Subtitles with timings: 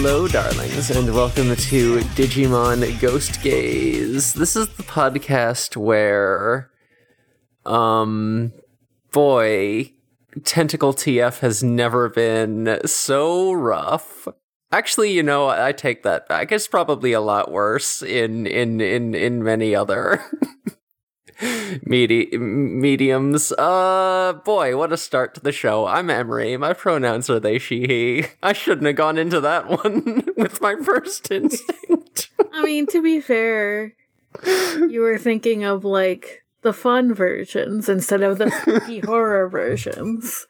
[0.00, 4.32] Hello, darlings, and welcome to Digimon Ghost Gaze.
[4.32, 6.70] This is the podcast where,
[7.66, 8.52] um,
[9.10, 9.92] boy,
[10.44, 14.28] Tentacle TF has never been so rough.
[14.70, 16.52] Actually, you know, I take that back.
[16.52, 20.22] It's probably a lot worse in in in in many other
[21.84, 23.52] medi- mediums.
[23.52, 25.86] Uh, boy, what a start to the show.
[25.86, 26.56] I'm Emery.
[26.56, 28.24] My pronouns are they, she, he.
[28.42, 32.30] I shouldn't have gone into that one with my first instinct.
[32.52, 33.94] I mean, to be fair,
[34.44, 40.46] you were thinking of like the fun versions instead of the spooky horror versions.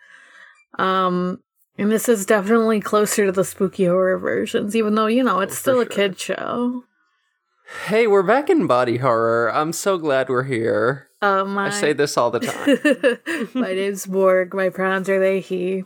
[0.78, 1.42] Um,
[1.76, 5.54] and this is definitely closer to the spooky horror versions, even though, you know, it's
[5.54, 5.90] Oh, still a sure.
[5.90, 6.84] kid show.
[7.86, 9.52] Hey, we're back in body horror.
[9.52, 11.08] I'm so glad we're here.
[11.20, 13.50] Uh, my, I say this all the time.
[13.54, 14.54] my name's Borg.
[14.54, 15.84] My pronouns are they, he.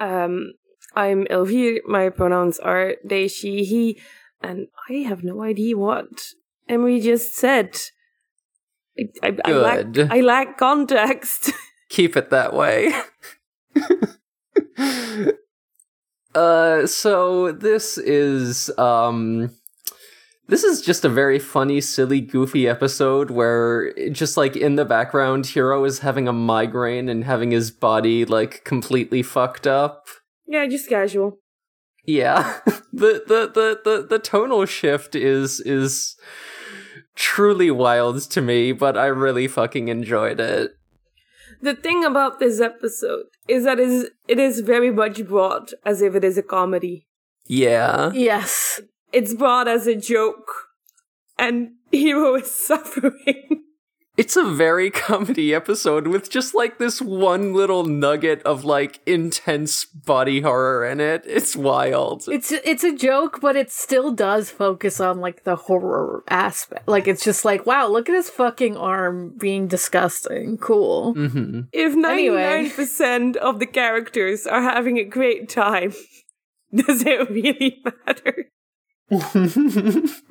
[0.00, 0.52] Um,
[0.94, 1.80] I'm Elvire.
[1.86, 4.00] My pronouns are they, she, he,
[4.40, 6.34] and I have no idea what
[6.68, 7.76] Emery just said.
[8.98, 10.12] I, I, I lack, Good.
[10.12, 11.50] I lack context.
[11.88, 12.92] keep it that way.
[16.34, 19.50] uh so this is um
[20.52, 25.46] this is just a very funny, silly, goofy episode where just like in the background
[25.46, 30.04] Hiro is having a migraine and having his body like completely fucked up.
[30.46, 31.38] yeah, just casual.
[32.04, 32.58] Yeah.
[32.92, 36.16] the, the the the the tonal shift is is
[37.16, 40.72] truly wild to me, but I really fucking enjoyed it.
[41.62, 46.14] The thing about this episode is that is it is very much brought as if
[46.14, 47.06] it is a comedy.
[47.46, 48.12] Yeah.
[48.12, 48.82] Yes.
[49.12, 50.50] It's brought as a joke,
[51.38, 53.64] and Hiro is suffering.
[54.14, 59.86] It's a very comedy episode with just like this one little nugget of like intense
[59.86, 61.22] body horror in it.
[61.26, 62.24] It's wild.
[62.28, 66.86] It's it's a joke, but it still does focus on like the horror aspect.
[66.86, 70.58] Like it's just like, wow, look at his fucking arm being disgusting.
[70.58, 71.14] Cool.
[71.14, 75.94] hmm If 99% of the characters are having a great time,
[76.74, 78.50] does it really matter?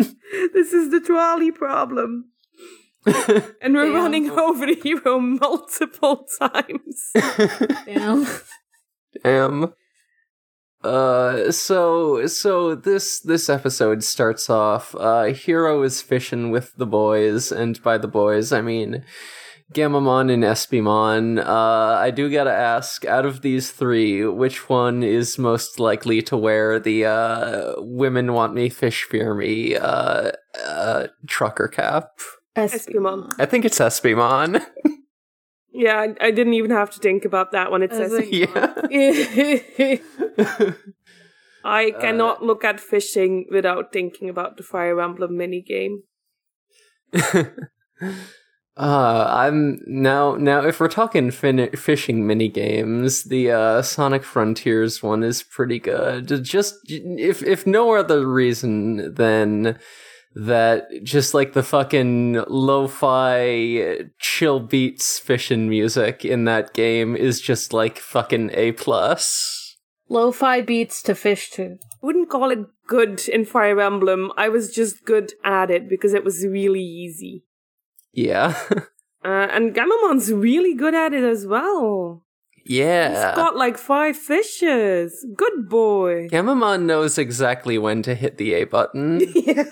[0.53, 2.31] This is the trolley problem.
[3.61, 3.95] And we're Damn.
[3.95, 7.11] running over the hero multiple times.
[7.85, 8.27] Damn.
[9.23, 9.73] Damn.
[10.83, 14.95] Uh, so so this this episode starts off.
[14.95, 19.03] Uh, Hiro is fishing with the boys, and by the boys I mean
[19.73, 21.43] Gamamon and Espimon.
[21.45, 26.37] Uh, I do gotta ask, out of these three, which one is most likely to
[26.37, 30.31] wear the uh, "Women Want Me, Fish Fear Me" uh,
[30.65, 32.11] uh, trucker cap?
[32.55, 33.33] Espimon.
[33.39, 34.65] I think it's Espimon.
[35.73, 37.81] Yeah, I, I didn't even have to think about that one.
[37.81, 38.73] It I says like- yeah.
[41.63, 45.99] I cannot look at fishing without thinking about the Fire Emblem minigame.
[48.77, 55.03] Uh, I'm now now if we're talking fin- fishing mini games, the uh, Sonic Frontiers
[55.03, 56.43] one is pretty good.
[56.43, 59.77] Just if if no other reason than
[60.33, 67.73] that just like the fucking lo-fi chill beats fishing music in that game is just
[67.73, 69.77] like fucking A plus.
[70.07, 71.77] Lo-fi beats to fish to.
[72.01, 74.31] I wouldn't call it good in Fire Emblem.
[74.37, 77.43] I was just good at it because it was really easy.
[78.13, 78.55] Yeah.
[79.23, 82.23] Uh, and Gamamon's really good at it as well.
[82.65, 83.09] yeah.
[83.09, 85.25] He's got like five fishes.
[85.37, 86.27] Good boy.
[86.29, 89.21] Gamamon knows exactly when to hit the A button.
[89.35, 89.63] yeah.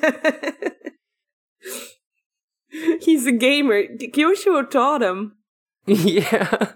[3.02, 3.84] He's a gamer.
[3.98, 5.38] Kyosho taught him.
[5.88, 6.74] yeah.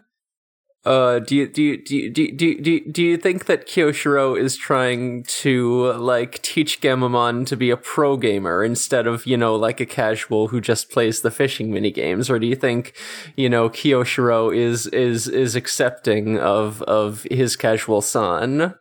[0.85, 3.17] Uh, do you do you, do you, do you, do you, do you, do you
[3.17, 9.07] think that Kyoshiro is trying to like teach Gamamon to be a pro gamer instead
[9.07, 12.47] of you know like a casual who just plays the fishing mini games, or do
[12.47, 12.94] you think
[13.38, 18.75] you know Kyoshiro is is is accepting of of his casual son?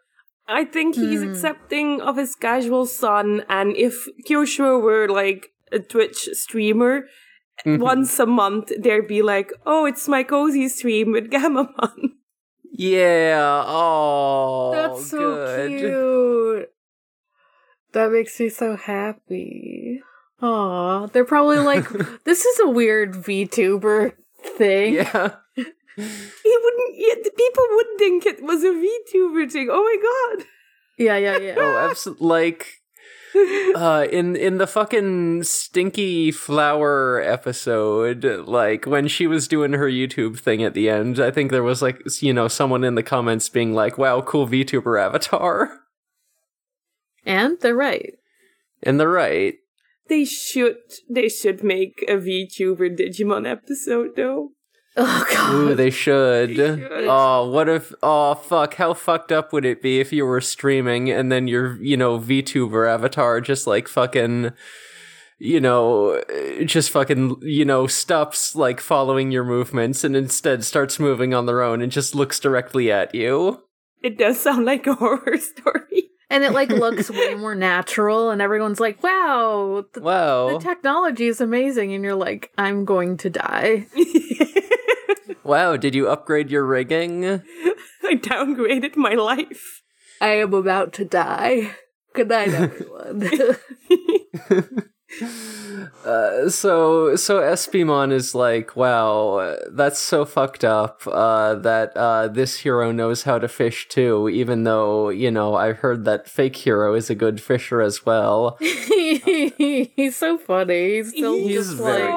[0.48, 1.30] I think he's Hmm.
[1.30, 7.06] accepting of his casual son, and if Kyosho were like a Twitch streamer,
[7.64, 7.80] Mm-hmm.
[7.82, 12.18] once a month there'd be like, oh, it's my cozy stream with Gamamon.
[12.72, 13.62] Yeah.
[13.66, 15.68] Oh, That's so good.
[15.78, 16.70] cute.
[17.92, 20.00] That makes me so happy.
[20.40, 21.88] Aw, they're probably like,
[22.24, 24.14] this is a weird VTuber
[24.58, 24.94] thing.
[24.94, 25.34] Yeah.
[25.94, 26.94] He wouldn't.
[26.96, 29.68] Yeah, the people would think it was a VTuber thing.
[29.70, 30.46] Oh my god.
[30.96, 31.54] Yeah, yeah, yeah.
[31.58, 32.26] Oh, absolutely.
[32.26, 32.81] Like,
[33.74, 40.38] uh, in in the fucking stinky flower episode, like when she was doing her YouTube
[40.38, 43.48] thing at the end, I think there was like you know someone in the comments
[43.48, 45.80] being like, "Wow, cool VTuber avatar."
[47.24, 48.14] And they're right.
[48.82, 49.54] And they're right.
[50.08, 50.76] They should
[51.08, 54.50] they should make a VTuber Digimon episode though.
[54.96, 55.54] Oh god.
[55.54, 56.54] Ooh, they should.
[56.56, 56.90] should.
[57.08, 57.92] Oh, what if?
[58.02, 58.74] Oh, fuck!
[58.74, 62.18] How fucked up would it be if you were streaming and then your, you know,
[62.18, 64.52] VTuber avatar just like fucking,
[65.38, 66.22] you know,
[66.66, 71.62] just fucking, you know, stops like following your movements and instead starts moving on their
[71.62, 73.62] own and just looks directly at you.
[74.02, 76.10] It does sound like a horror story.
[76.28, 80.50] and it like looks way more natural and everyone's like, "Wow, the, Wow!
[80.52, 83.86] the technology is amazing." And you're like, "I'm going to die."
[85.44, 85.76] wow!
[85.76, 87.24] Did you upgrade your rigging?
[88.04, 89.82] I downgraded my life.
[90.20, 91.74] I am about to die.
[92.14, 93.30] Good night, everyone.
[96.06, 101.02] Uh, so so Espimon is like, wow, that's so fucked up.
[101.06, 105.74] Uh, that uh, this hero knows how to fish too, even though you know I
[105.74, 108.56] heard that fake hero is a good fisher as well.
[108.58, 110.96] He's so funny.
[110.96, 112.12] He's still He's just He's like, very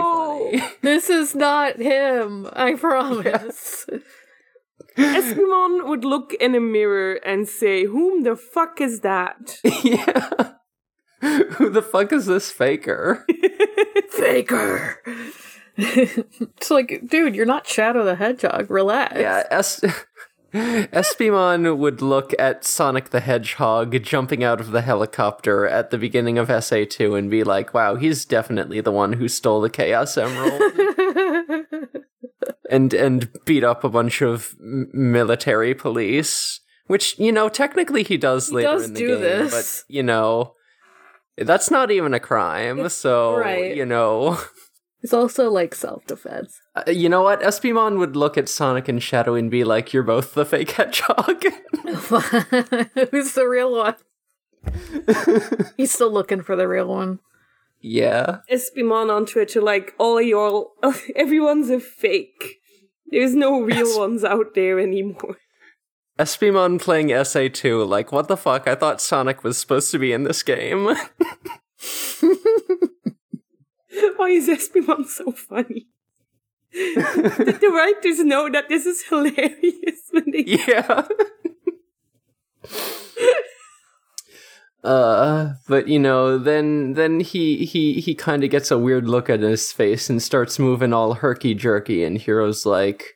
[0.52, 0.70] No.
[0.82, 2.50] this is not him.
[2.54, 3.86] I promise.
[4.98, 9.60] Espimon would look in a mirror and say, Whom the fuck is that?
[9.84, 10.52] yeah.
[11.22, 13.26] Who the fuck is this faker?
[14.12, 15.02] Faker.
[15.78, 18.70] it's like, dude, you're not Shadow the Hedgehog.
[18.70, 19.16] Relax.
[19.18, 19.84] Yeah, es-
[20.56, 26.38] Espimon would look at Sonic the Hedgehog jumping out of the helicopter at the beginning
[26.38, 30.62] of SA2 and be like, wow, he's definitely the one who stole the Chaos Emerald.
[32.70, 38.18] and and beat up a bunch of m- military police, which, you know, technically he
[38.18, 39.84] does He later does in the do game, this.
[39.84, 40.54] but, you know,
[41.38, 43.76] that's not even a crime, so, right.
[43.76, 44.40] you know...
[45.06, 46.60] it's also like self defense.
[46.76, 47.42] Uh, you know what?
[47.42, 51.44] Espimon would look at Sonic and Shadow and be like, "You're both the fake hedgehog."
[53.12, 53.96] Who's the real one?
[55.78, 57.20] He's still looking for the real one.
[57.80, 58.40] yeah.
[58.52, 60.72] Espimon on Twitter, like, all y'all,
[61.16, 62.56] everyone's a fake.
[63.12, 65.38] There's no real Es- ones out there anymore.
[66.18, 68.68] Espimon playing SA2, like, what the fuck?
[68.68, 70.96] I thought Sonic was supposed to be in this game.
[74.18, 75.88] Why is Espimon so funny?
[76.74, 81.06] Did the writers know that this is hilarious when they yeah.
[84.84, 89.30] uh, but you know, then then he he he kind of gets a weird look
[89.30, 93.16] at his face and starts moving all herky jerky, and Hiro's like,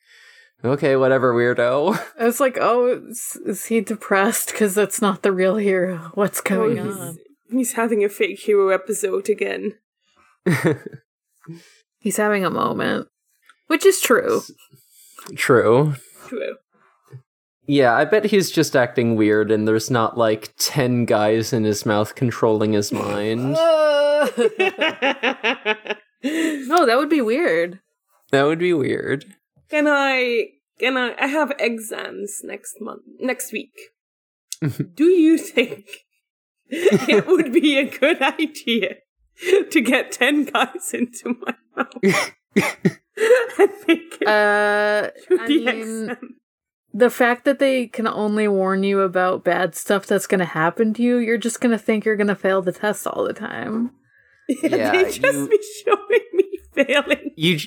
[0.64, 5.31] "Okay, whatever, weirdo." I was like, oh, is, is he depressed because that's not the
[5.31, 6.12] real hero?
[6.16, 7.08] What's going Oh, on?
[7.08, 7.18] he's,
[7.52, 9.74] he's having a fake hero episode again.
[12.00, 13.07] He's having a moment,
[13.68, 14.41] which is true.
[15.36, 15.95] True.
[16.27, 16.56] True.
[17.65, 21.86] Yeah, I bet he's just acting weird and there's not like 10 guys in his
[21.86, 23.51] mouth controlling his mind.
[23.51, 24.25] no,
[26.24, 27.80] that would be weird.
[28.31, 29.25] That would be weird.
[29.69, 30.45] Can I?
[30.80, 31.13] Can I?
[31.19, 33.74] I have exams next month, next week.
[34.95, 35.85] Do you think
[36.69, 38.95] it would be a good idea
[39.71, 42.33] to get ten guys into my mouth
[43.61, 45.09] I think it Uh,
[45.40, 46.18] I mean,
[46.94, 50.94] the fact that they can only warn you about bad stuff that's going to happen
[50.95, 53.33] to you, you're just going to think you're going to fail the test all the
[53.33, 53.92] time.
[54.64, 57.31] Yeah, they just you- be showing me failing.
[57.35, 57.59] You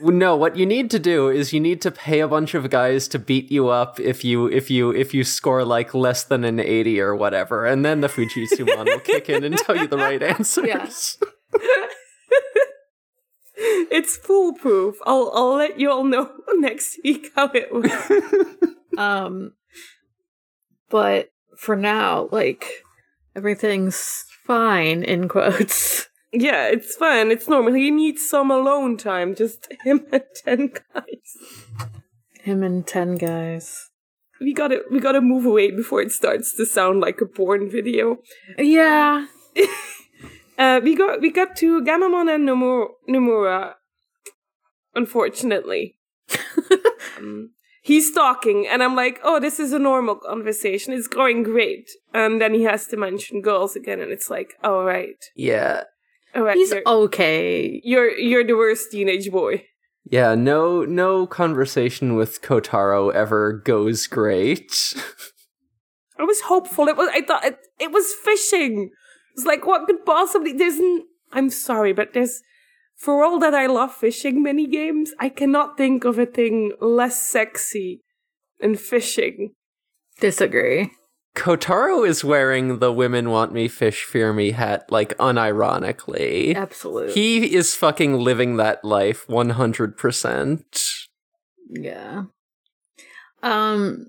[0.00, 3.08] No, what you need to do is you need to pay a bunch of guys
[3.08, 6.60] to beat you up if you if you if you score like less than an
[6.60, 10.22] 80 or whatever, and then the Fujitsumon will kick in and tell you the right
[10.34, 11.18] answers.
[13.94, 14.96] It's foolproof.
[15.04, 18.72] I'll I'll let you all know next week how it went.
[18.98, 19.52] Um,
[20.90, 22.82] but for now, like,
[23.36, 26.08] everything's fine, in quotes.
[26.32, 27.30] Yeah, it's fine.
[27.30, 27.74] It's normal.
[27.74, 29.34] He needs some alone time.
[29.34, 31.36] Just him and ten guys.
[32.42, 33.90] Him and 10 guys.
[34.40, 38.18] We gotta we gotta move away before it starts to sound like a porn video.
[38.58, 39.26] Yeah.
[40.58, 42.88] Uh, we got we got to Gamamon and Nomura.
[43.08, 43.72] Nomura
[44.94, 45.96] unfortunately,
[47.18, 47.50] um,
[47.82, 50.92] he's talking, and I'm like, "Oh, this is a normal conversation.
[50.92, 54.84] It's going great." And then he has to mention girls again, and it's like, "All
[54.84, 55.84] right, Yeah.
[56.34, 57.80] All right, He's you're, okay.
[57.84, 59.66] you're you're the worst teenage boy."
[60.04, 64.94] Yeah, no no conversation with Kotaro ever goes great.
[66.18, 66.88] I was hopeful.
[66.88, 67.08] It was.
[67.12, 68.90] I thought it, it was fishing.
[69.34, 70.52] It's like what could possibly?
[70.52, 70.78] There's.
[70.78, 72.42] N- I'm sorry, but there's.
[72.96, 77.20] For all that I love fishing mini games, I cannot think of a thing less
[77.28, 78.02] sexy
[78.60, 79.54] than fishing.
[80.20, 80.92] Disagree.
[81.34, 86.54] Kotaro is wearing the women want me fish fear me hat like unironically.
[86.54, 87.12] Absolutely.
[87.14, 91.06] He is fucking living that life 100%.
[91.70, 92.24] yeah.
[93.42, 94.06] Um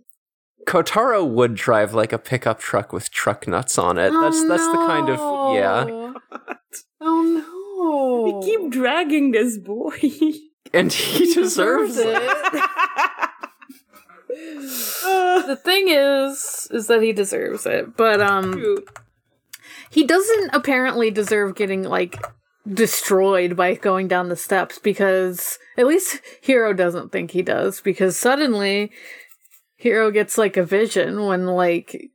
[0.67, 4.11] Kotaro would drive like a pickup truck with truck nuts on it.
[4.11, 5.19] that's oh that's the kind of
[5.55, 5.83] yeah.
[5.85, 6.15] no.
[7.01, 8.39] Oh no.
[8.39, 9.99] We keep dragging this boy.
[10.73, 12.15] And he, deserves, it.
[15.47, 17.95] the thing is is that he deserves it.
[17.95, 18.77] But um
[19.89, 22.23] he doesn't apparently deserve getting like
[22.71, 28.17] destroyed by going down the steps because at least Hiro doesn't think he does because
[28.17, 28.91] suddenly
[29.75, 32.09] Hiro gets like a vision when like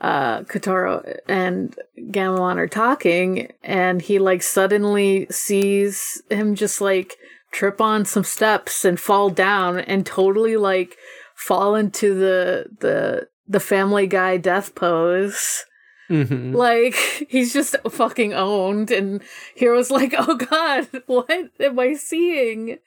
[0.00, 7.16] uh Kotaro and Gamamon are talking and he like suddenly sees him just like
[7.52, 10.96] trip on some steps and fall down and totally like
[11.36, 15.64] fall into the the the family guy death pose
[16.10, 16.54] Mhm.
[16.54, 16.94] like
[17.28, 19.20] he's just fucking owned, and
[19.58, 21.28] Hiro's like, "Oh God, what
[21.60, 22.78] am I seeing?"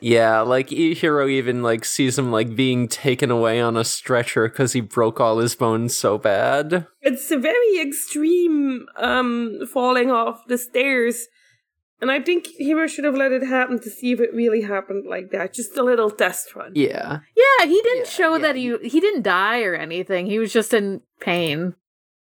[0.00, 4.46] Yeah, like E- Hero even like sees him like being taken away on a stretcher
[4.48, 6.86] because he broke all his bones so bad.
[7.00, 11.26] It's a very extreme um falling off the stairs.
[12.00, 15.06] And I think Hiro should have let it happen to see if it really happened
[15.08, 15.54] like that.
[15.54, 16.72] Just a little test run.
[16.74, 17.20] Yeah.
[17.36, 18.42] Yeah, he didn't Yeah, show yeah.
[18.42, 20.26] that he he didn't die or anything.
[20.26, 21.74] He was just in pain.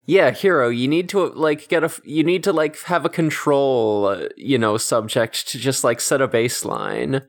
[0.05, 4.07] Yeah, hero, you need to like get a you need to like have a control,
[4.07, 7.23] uh, you know, subject to just like set a baseline.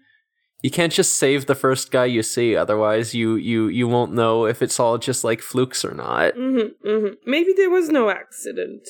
[0.64, 4.46] You can't just save the first guy you see otherwise you you you won't know
[4.46, 6.34] if it's all just like flukes or not.
[6.34, 7.14] Mm-hmm, mm-hmm.
[7.30, 8.88] Maybe there was no accident.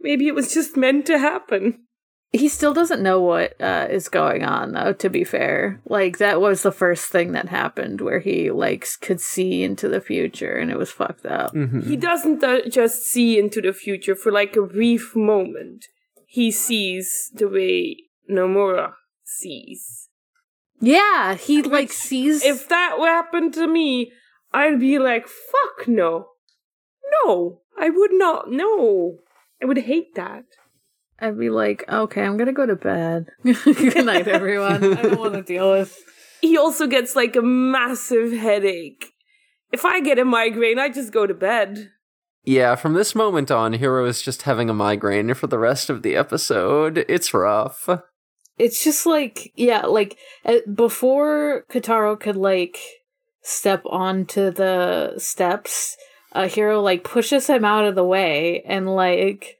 [0.00, 1.84] Maybe it was just meant to happen.
[2.32, 4.94] He still doesn't know what uh, is going on, though.
[4.94, 9.20] To be fair, like that was the first thing that happened, where he like could
[9.20, 11.52] see into the future, and it was fucked up.
[11.54, 11.86] Mhm.
[11.86, 15.84] He doesn't uh, just see into the future for like a brief moment.
[16.26, 17.96] He sees the way
[18.30, 20.08] Nomura sees.
[20.80, 22.42] Yeah, he like sees.
[22.42, 24.10] If that happened to me,
[24.52, 26.28] I'd be like, fuck no.
[27.24, 28.50] No, I would not.
[28.50, 29.18] No.
[29.62, 30.44] I would hate that.
[31.22, 33.28] I'd be like, okay, I'm gonna go to bed.
[33.44, 34.98] Good night, everyone.
[34.98, 35.96] I don't want to deal with.
[36.40, 39.12] He also gets like a massive headache.
[39.70, 41.92] If I get a migraine, I just go to bed.
[42.44, 46.02] Yeah, from this moment on, Hiro is just having a migraine for the rest of
[46.02, 47.06] the episode.
[47.08, 47.88] It's rough.
[48.58, 52.78] It's just like, yeah, like uh, before Kotaro could like
[53.42, 55.96] step onto the steps,
[56.32, 59.58] a hero like pushes him out of the way and like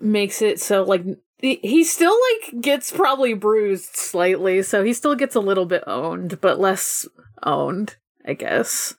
[0.00, 1.04] makes it so like
[1.38, 5.84] he he still like gets probably bruised slightly, so he still gets a little bit
[5.86, 7.06] owned, but less
[7.42, 8.94] owned, I guess.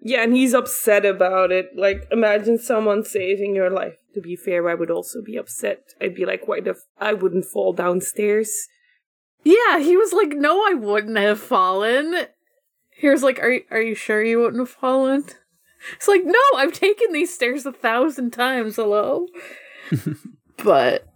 [0.00, 1.70] Yeah, and he's upset about it.
[1.76, 3.96] Like, imagine someone saving your life.
[4.14, 5.94] To be fair, I would also be upset.
[6.00, 8.68] I'd be like, why the f- I wouldn't fall downstairs.
[9.44, 12.26] Yeah, he was like, "No, I wouldn't have fallen."
[12.90, 15.24] Here's like, "Are are you sure you wouldn't have fallen?"
[15.94, 19.26] It's like, "No, I've taken these stairs a thousand times." Hello,
[20.64, 21.06] but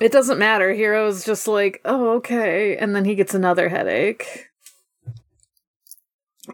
[0.00, 0.74] it doesn't matter.
[0.74, 4.46] Hiro's just like, "Oh, okay," and then he gets another headache.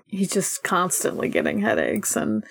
[0.06, 2.44] He's just constantly getting headaches, and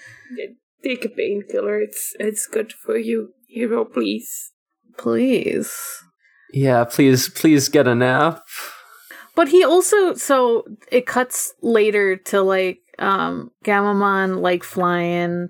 [0.83, 1.79] Take a painkiller.
[1.79, 3.85] It's it's good for you, hero.
[3.85, 4.51] Please.
[4.97, 5.71] please.
[6.53, 8.43] Yeah, please please get a nap.
[9.35, 15.49] But he also so it cuts later to like um Gamamon like flying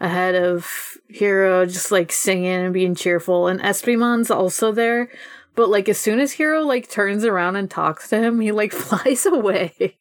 [0.00, 5.08] ahead of Hiro just like singing and being cheerful and Espimon's also there.
[5.56, 8.72] But like as soon as Hiro like turns around and talks to him, he like
[8.72, 9.98] flies away.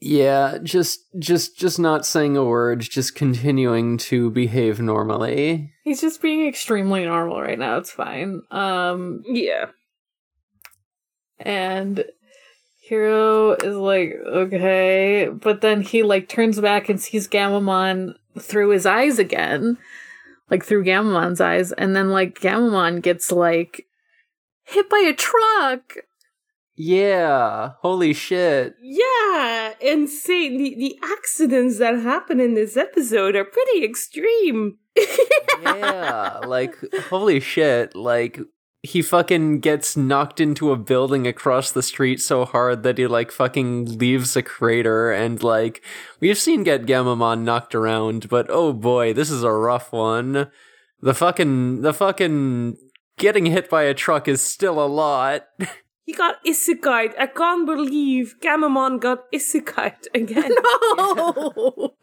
[0.00, 5.72] Yeah, just just just not saying a word, just continuing to behave normally.
[5.84, 7.76] He's just being extremely normal right now.
[7.76, 8.42] It's fine.
[8.50, 9.66] Um Yeah.
[11.38, 12.04] and
[12.82, 18.86] Hiro is like, okay, but then he like turns back and sees Gamamon through his
[18.86, 19.78] eyes again,
[20.50, 23.86] like through Gamamon's eyes, and then like Gamamon gets like
[24.64, 25.94] hit by a truck.
[26.76, 28.74] Yeah, holy shit.
[28.82, 30.56] Yeah, insane.
[30.56, 34.78] The the accidents that happen in this episode are pretty extreme.
[35.62, 36.74] Yeah, like
[37.10, 38.40] holy shit, like
[38.82, 43.30] he fucking gets knocked into a building across the street so hard that he like
[43.30, 45.82] fucking leaves a crater and like
[46.18, 50.50] we've seen get Gamamon knocked around, but oh boy, this is a rough one.
[51.00, 52.76] The fucking the fucking
[53.18, 55.44] getting hit by a truck is still a lot.
[56.10, 57.14] He got isekai.
[57.16, 60.50] I can't believe Gamamon got isekai again.
[60.96, 61.94] No!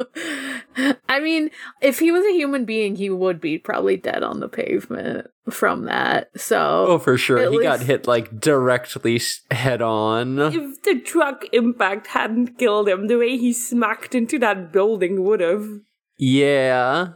[1.10, 1.50] I mean,
[1.82, 5.86] if he was a human being, he would be probably dead on the pavement from
[5.86, 6.30] that.
[6.40, 7.38] So, Oh, for sure.
[7.40, 9.20] At He got hit like directly
[9.52, 10.40] head on.
[10.40, 15.42] if the truck impact hadn't killed him, the way he smacked into that building would
[15.42, 15.68] have.
[16.18, 17.10] Yeah.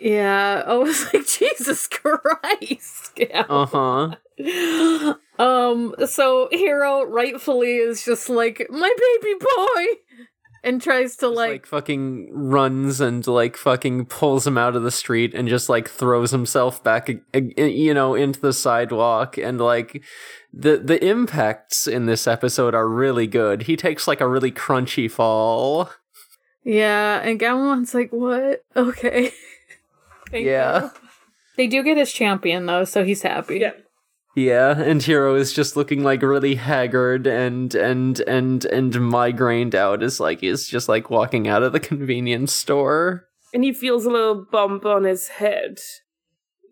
[0.00, 3.02] Yeah, I was like, Jesus Christ.
[3.16, 3.46] Yeah.
[3.48, 5.14] Uh huh.
[5.38, 9.84] um, so Hiro rightfully is just like, my baby boy!
[10.62, 14.90] And tries to Like, like, fucking runs and like fucking pulls him out of the
[14.90, 20.02] street and just like throws himself back, ag- you know, into the sidewalk and like
[20.52, 23.62] the the impacts in this episode are really good.
[23.62, 25.88] He takes like a really crunchy fall.
[26.64, 28.64] yeah, and Gamamon's like, what?
[28.76, 29.32] Okay.
[30.30, 30.84] Thank Yeah.
[30.84, 30.90] you.
[31.56, 33.58] They do get his champion though, so he's happy.
[33.60, 33.72] Yeah.
[34.34, 40.02] Yeah, and Hiro is just looking like really haggard and and and and migrained out
[40.02, 43.24] Is like he's just like walking out of the convenience store.
[43.54, 45.78] And he feels a little bump on his head.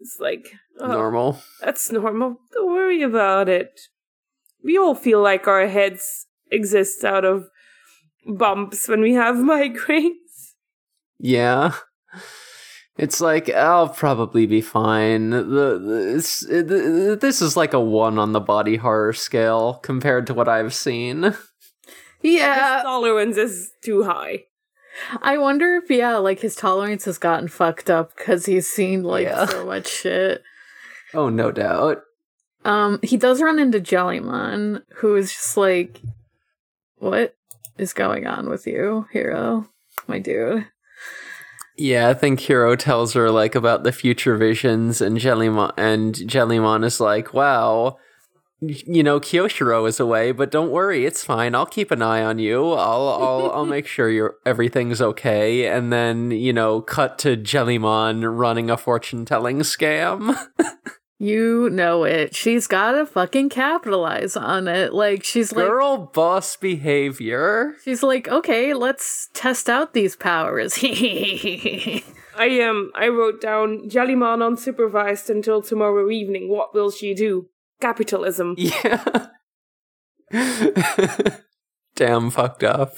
[0.00, 0.44] It's like,
[0.78, 1.38] oh, Normal.
[1.62, 2.36] that's normal.
[2.52, 3.80] Don't worry about it.
[4.62, 7.48] We all feel like our heads exist out of
[8.26, 10.10] bumps when we have migraines.
[11.18, 11.72] Yeah.
[12.96, 15.30] It's like I'll probably be fine.
[15.30, 15.42] The,
[15.78, 16.68] the it's, it,
[17.20, 21.34] this is like a one on the body horror scale compared to what I've seen.
[22.22, 22.76] Yeah.
[22.76, 24.44] His tolerance is too high.
[25.20, 29.26] I wonder if yeah, like his tolerance has gotten fucked up because he's seen like
[29.26, 29.44] Yeah.
[29.44, 30.42] so much shit.
[31.12, 31.98] Oh, no doubt.
[32.64, 36.00] Um, he does run into Jellymon, who is just like,
[36.96, 37.36] "What
[37.76, 39.68] is going on with you, hero,
[40.06, 40.66] my dude?"
[41.76, 46.84] Yeah, I think Hiro tells her like about the future visions, and Jellymon and Jellymon
[46.84, 47.98] is like, "Wow,
[48.60, 51.54] you know Kyoshiro is away, but don't worry, it's fine.
[51.54, 52.70] I'll keep an eye on you.
[52.70, 58.38] I'll I'll I'll make sure your everything's okay." And then you know, cut to Jellymon
[58.38, 60.36] running a fortune telling scam.
[61.24, 62.36] You know it.
[62.36, 64.92] She's gotta fucking capitalize on it.
[64.92, 67.76] Like she's like, Girl boss behavior.
[67.82, 70.78] she's like, okay, let's test out these powers.
[70.82, 76.50] I um I wrote down Jellymon unsupervised until tomorrow evening.
[76.50, 77.48] What will she do?
[77.80, 78.56] Capitalism.
[78.58, 79.28] Yeah.
[81.96, 82.96] Damn fucked up.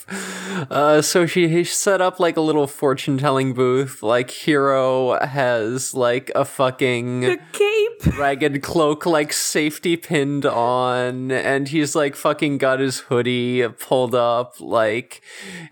[0.70, 4.02] Uh, so she set up like a little fortune telling booth.
[4.02, 7.86] Like Hiro has like a fucking The cape.
[8.18, 14.60] ragged cloak like safety pinned on and he's like fucking got his hoodie pulled up
[14.60, 15.22] like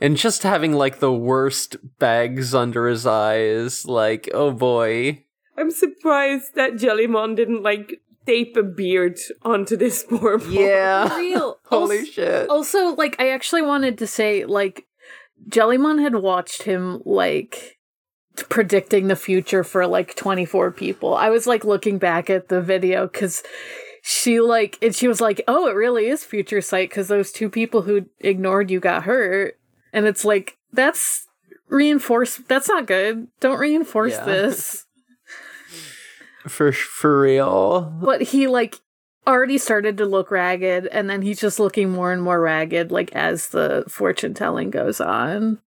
[0.00, 5.22] and just having like the worst bags under his eyes like oh boy
[5.56, 10.46] I'm surprised that Jellymon didn't like tape a beard onto this poor boy.
[10.50, 11.58] yeah Real.
[11.66, 14.86] holy Also- shit Also, like, I actually wanted to say, like,
[15.48, 17.78] Jellymon had watched him, like,
[18.48, 21.14] predicting the future for, like, 24 people.
[21.14, 23.42] I was, like, looking back at the video because
[24.02, 27.48] she, like, and she was like, oh, it really is future sight because those two
[27.50, 29.58] people who ignored you got hurt.
[29.92, 31.26] And it's like, that's
[31.68, 32.36] reinforce.
[32.48, 33.28] That's not good.
[33.40, 34.24] Don't reinforce Yeah.
[34.24, 34.83] this.
[36.48, 38.80] for for real But he, like,
[39.26, 43.10] already started to look ragged and then he's just looking more and more ragged like
[43.12, 45.58] as the fortune telling goes on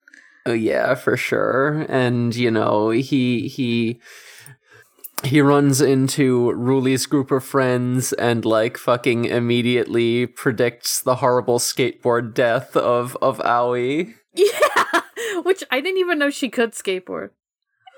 [0.48, 1.86] Oh yeah, for sure.
[1.90, 4.00] And you know, he he
[5.26, 12.34] he runs into Ruli's group of friends and like fucking immediately predicts the horrible skateboard
[12.34, 14.14] death of of Aoi.
[14.34, 15.02] yeah
[15.42, 17.32] which i didn't even know she could skateboard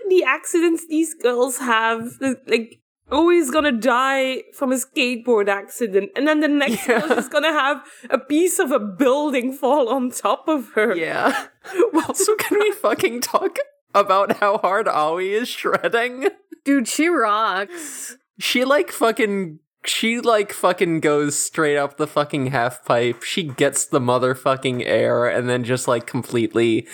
[0.09, 2.17] The accidents these girls have,
[2.47, 2.79] like,
[3.11, 6.99] always gonna die from a skateboard accident, and then the next Yeah.
[7.07, 10.95] girl is gonna have a piece of a building fall on top of her.
[10.95, 11.47] Yeah.
[11.93, 13.57] well, so can we fucking talk
[13.95, 16.29] about how hard Aoi is shredding?
[16.65, 22.83] dude she rocks She like fucking she like fucking goes straight up the fucking half
[22.83, 23.23] pipe.
[23.23, 26.85] She gets the motherfucking air and then just like completely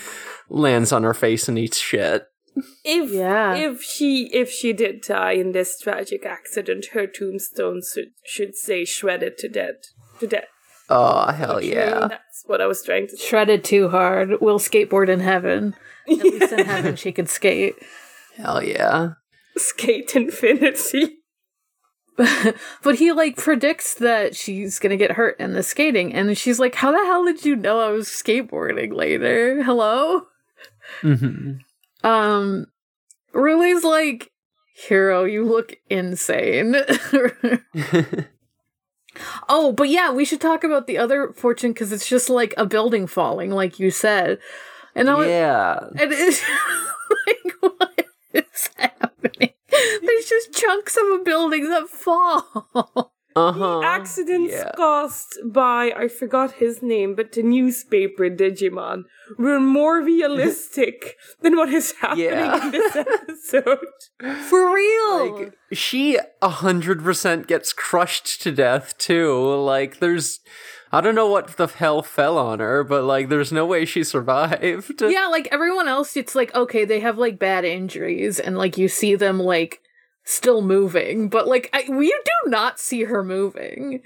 [0.50, 2.28] lands on her face and eats shit.
[2.84, 3.56] If Yeah.
[3.56, 8.86] if she if she did die in this tragic accident, her tombstone should should say
[8.86, 9.76] shredded to death
[10.20, 10.46] to death.
[10.90, 12.08] Oh hell Actually, yeah.
[12.08, 13.26] that's what I was trying to say.
[13.26, 15.76] shredded too hard will skateboard in heaven
[16.08, 17.76] at least in heaven she could skate
[18.38, 19.14] Hell yeah.
[19.58, 21.18] Skate infinity.
[22.84, 26.76] but he like predicts that she's gonna get hurt in the skating and she's like
[26.76, 30.22] how the hell did you know i was skateboarding later hello
[31.02, 31.54] hmm
[32.06, 32.68] Um,
[33.34, 34.32] Ruli's like,
[34.76, 36.76] hero, you look insane.
[39.48, 42.66] Oh, but yeah, we should talk about the other fortune because it's just like a
[42.66, 44.40] building falling, like you said.
[44.94, 45.80] And I was, yeah.
[45.98, 46.42] and it's
[47.28, 49.54] like, what is happening?
[49.70, 53.14] There's just chunks of a building that fall.
[53.36, 53.80] Uh-huh.
[53.82, 54.72] The accidents Yeah.
[54.76, 59.04] caused by I forgot his name, but the newspaper Digimon
[59.38, 62.66] were more realistic than what is happening Yeah.
[62.66, 63.80] in this episode.
[64.50, 65.36] For real.
[65.44, 69.34] Like she a hundred percent gets crushed to death too.
[69.56, 70.40] Like there's
[70.92, 74.04] I don't know what the hell fell on her, but like there's no way she
[74.06, 75.02] survived.
[75.02, 78.88] yeah, like everyone else, it's like, okay, they have like bad injuries and like you
[78.88, 79.82] see them like
[80.26, 84.02] still moving, but like I, you do not see her moving.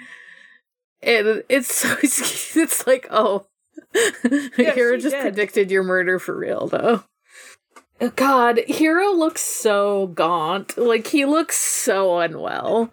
[1.02, 3.48] And it's so, it's like, oh,
[4.58, 5.22] Yeah, Hiro just did.
[5.22, 7.04] predicted your murder for real, though.
[8.02, 10.78] Oh, God, Hiro looks so gaunt.
[10.78, 12.92] Like, he looks so unwell.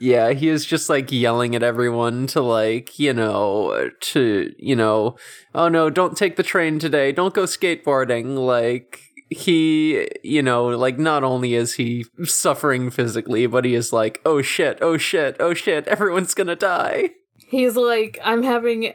[0.00, 5.16] Yeah, he is just like yelling at everyone to like, you know, to, you know,
[5.56, 7.10] oh no, don't take the train today.
[7.10, 8.36] Don't go skateboarding.
[8.38, 14.20] Like he, you know, like not only is he suffering physically, but he is like,
[14.24, 17.10] oh shit, oh shit, oh shit, everyone's gonna die.
[17.36, 18.94] He's like, I'm having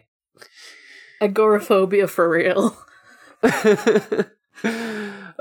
[1.22, 2.78] agoraphobia for real.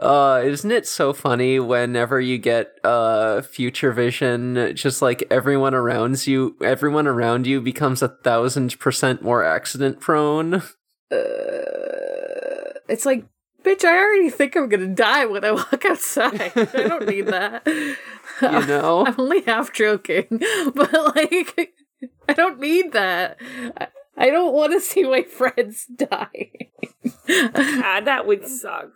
[0.02, 6.26] uh isn't it so funny whenever you get uh future vision just like everyone around
[6.26, 10.54] you everyone around you becomes a thousand percent more accident prone
[11.12, 13.26] Uh, it's like,
[13.62, 16.52] bitch, I already think I'm gonna die when I walk outside.
[16.56, 17.66] I don't need that.
[17.66, 20.26] you know I'm only half joking,
[20.74, 21.74] but like,
[22.28, 23.38] I don't need that.
[24.16, 26.52] I, don't want to see my friends die.
[27.28, 28.90] Ah, that would suck.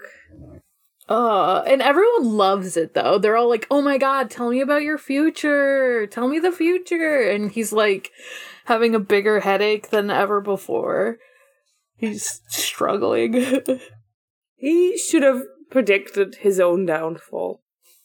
[1.08, 3.18] Uh, and everyone loves it though.
[3.18, 6.06] They're all like, "Oh my god, tell me about your future.
[6.08, 8.10] Tell me the future." And he's like
[8.64, 11.18] having a bigger headache than ever before.
[11.96, 13.80] He's struggling.
[14.56, 17.62] He should have predicted his own downfall.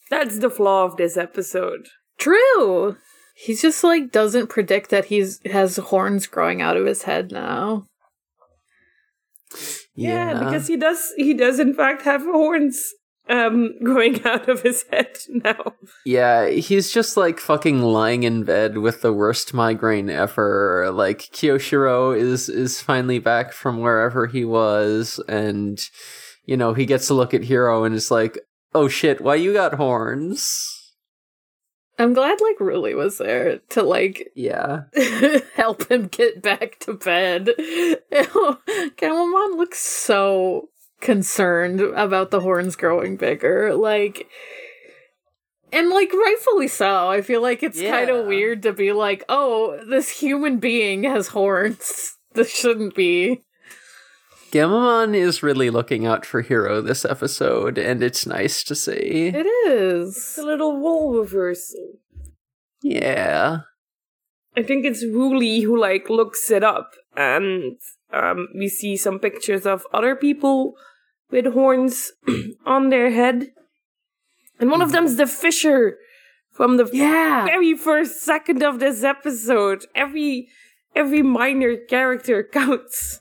[0.10, 1.88] That's the flaw of this episode.
[2.18, 2.98] True.
[3.36, 7.86] He just like doesn't predict that he's has horns growing out of his head now.
[9.96, 12.94] Yeah, because he does he does in fact have horns
[13.30, 15.74] um growing out of his head now.
[16.06, 20.92] Yeah, he's just like fucking lying in bed with the worst migraine ever.
[20.92, 25.82] Like Kyoshiro is is finally back from wherever he was, and
[26.52, 28.38] you know he gets to look at Hiro and is like,
[28.74, 30.94] "Oh shit, why you got horns?"
[31.98, 34.82] I'm glad like Ruli was there to like Yeah,
[35.56, 37.52] help him get back to bed.
[38.12, 40.68] Gamamon looks so
[41.00, 43.74] concerned about the horns growing bigger.
[43.74, 44.28] Like,
[45.72, 47.08] and like rightfully so.
[47.08, 51.30] I feel like it's kind of weird to be like, oh, this human being has
[51.30, 52.18] horns.
[52.34, 53.44] This shouldn't be.
[54.52, 59.32] Gamamon is really looking out for Hiro this episode, and it's nice to see.
[59.34, 60.16] It is.
[60.18, 61.94] It's a little role reversal.
[62.84, 63.60] Yeah,
[64.58, 67.78] I think it's Ruli who like looks it up and
[68.12, 70.74] um we see some pictures of other people
[71.30, 72.12] with horns
[72.66, 73.52] on their head.
[74.60, 75.98] And one of them's the Fisher
[76.52, 77.46] from the Yeah.
[77.46, 79.86] very first second of this episode.
[79.96, 80.50] Every
[80.96, 83.21] every minor character counts.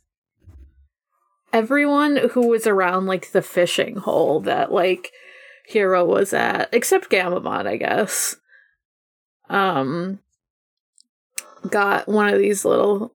[1.52, 5.12] Everyone who was around like the fishing hole that like
[5.66, 8.36] Hiro was at, except Gamamon, I guess.
[9.48, 10.20] Um
[11.68, 13.14] got one of these little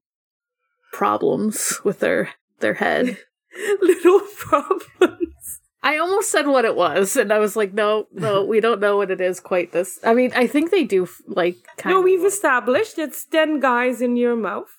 [0.92, 3.18] problems with their their head.
[3.80, 5.60] Little problems.
[5.82, 8.96] I almost said what it was, and I was like, no, no, we don't know
[8.96, 9.98] what it is quite this.
[10.04, 14.16] I mean, I think they do like kind No, we've established it's ten guys in
[14.16, 14.70] your mouth.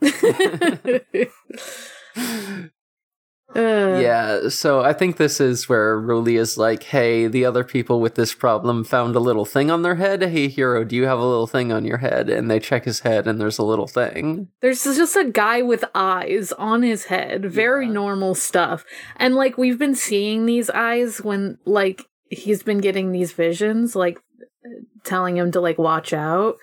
[3.52, 4.48] Uh, yeah.
[4.48, 8.32] So I think this is where Ruli is like, "Hey, the other people with this
[8.32, 10.22] problem found a little thing on their head.
[10.22, 13.00] Hey, hero, do you have a little thing on your head?" And they check his
[13.00, 14.46] head, and there's a little thing.
[14.60, 17.44] There's just a guy with eyes on his head.
[17.44, 17.92] Very Yeah.
[17.92, 18.84] normal stuff.
[19.16, 24.20] And like we've been seeing these eyes when like he's been getting these visions, like
[25.02, 26.56] telling him to like watch out.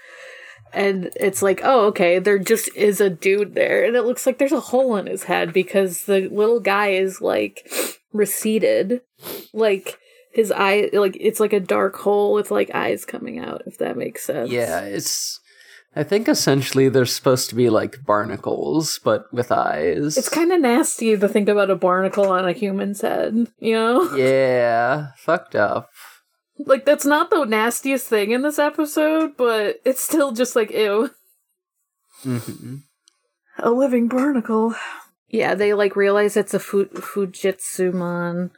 [0.73, 3.85] And it's like, oh, okay, there just is a dude there.
[3.85, 7.21] And it looks like there's a hole in his head because the little guy is
[7.21, 7.69] like
[8.13, 9.01] receded.
[9.53, 9.99] Like
[10.31, 13.97] his eye, like it's like a dark hole with like eyes coming out, if that
[13.97, 14.49] makes sense.
[14.51, 15.39] Yeah, it's.
[15.95, 20.15] I think essentially they're supposed to be like barnacles, but with eyes.
[20.15, 24.15] It's kind of nasty to think about a barnacle on a human's head, you know?
[24.15, 25.89] yeah, fucked up.
[26.59, 31.11] Like, that's not the nastiest thing in this episode, but it's still just like, ew.
[32.23, 32.75] hmm
[33.59, 34.73] A living barnacle.
[35.29, 38.51] Yeah, they like realize it's a Fu- Fujitsumon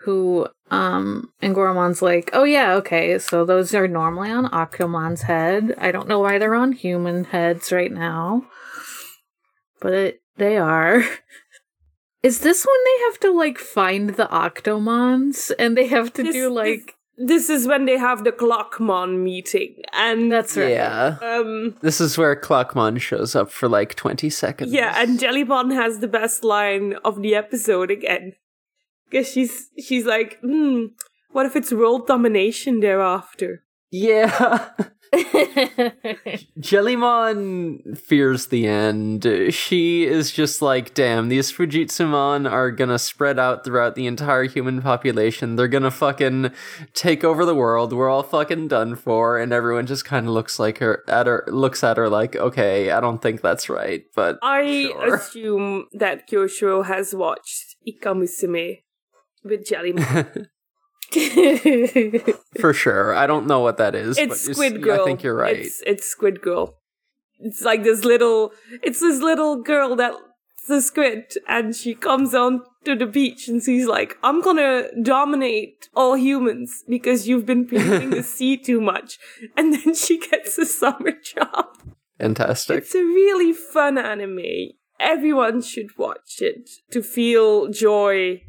[0.00, 3.18] who um and Goramon's like, "Oh yeah, okay.
[3.18, 5.74] So those are normally on Octomon's head.
[5.78, 8.44] I don't know why they're on human heads right now.
[9.80, 11.02] But it, they are."
[12.22, 16.32] Is this when they have to like find the Octomons and they have to This-
[16.34, 20.70] do like This is when they have the Clockmon meeting, and that's right.
[20.70, 21.16] Yeah.
[21.22, 24.72] um, This is where Clockmon shows up for like 20 seconds.
[24.72, 28.32] yeah, and Jellymon has the best line of the episode again,
[29.08, 30.86] because she's she's like, hmm,
[31.30, 33.62] what if it's world domination thereafter?
[33.90, 34.70] Yeah.
[36.58, 39.26] Jellymon fears the end.
[39.50, 44.82] She is just like, damn, these Fujitsumon are gonna spread out throughout the entire human
[44.82, 45.56] population.
[45.56, 46.50] They're gonna fucking
[46.92, 47.92] take over the world.
[47.92, 49.38] We're all fucking done for.
[49.38, 52.90] And everyone just kind of looks like her at her looks at her like, okay,
[52.90, 55.14] I don't think that's right, but I Sure.
[55.14, 58.82] assume that Kyoshiro has watched Ikamusume
[59.44, 60.46] with Jellymon.
[62.60, 63.14] for sure.
[63.14, 64.16] I don't know what that is.
[64.16, 65.02] but it's Squid Girl.
[65.02, 65.56] I think you're right.
[65.56, 66.76] It's, it's Squid Girl.
[67.40, 68.52] It's like this little.
[68.82, 70.18] It's this little girl that's
[70.70, 75.88] a squid, and she comes on to the beach, and she's like, "I'm gonna dominate
[75.94, 79.18] all humans because you've been polluting the sea too much."
[79.56, 81.66] And then she gets a summer job.
[82.18, 82.78] Fantastic.
[82.78, 84.72] It's a really fun anime.
[85.00, 88.42] Everyone should watch it to feel joy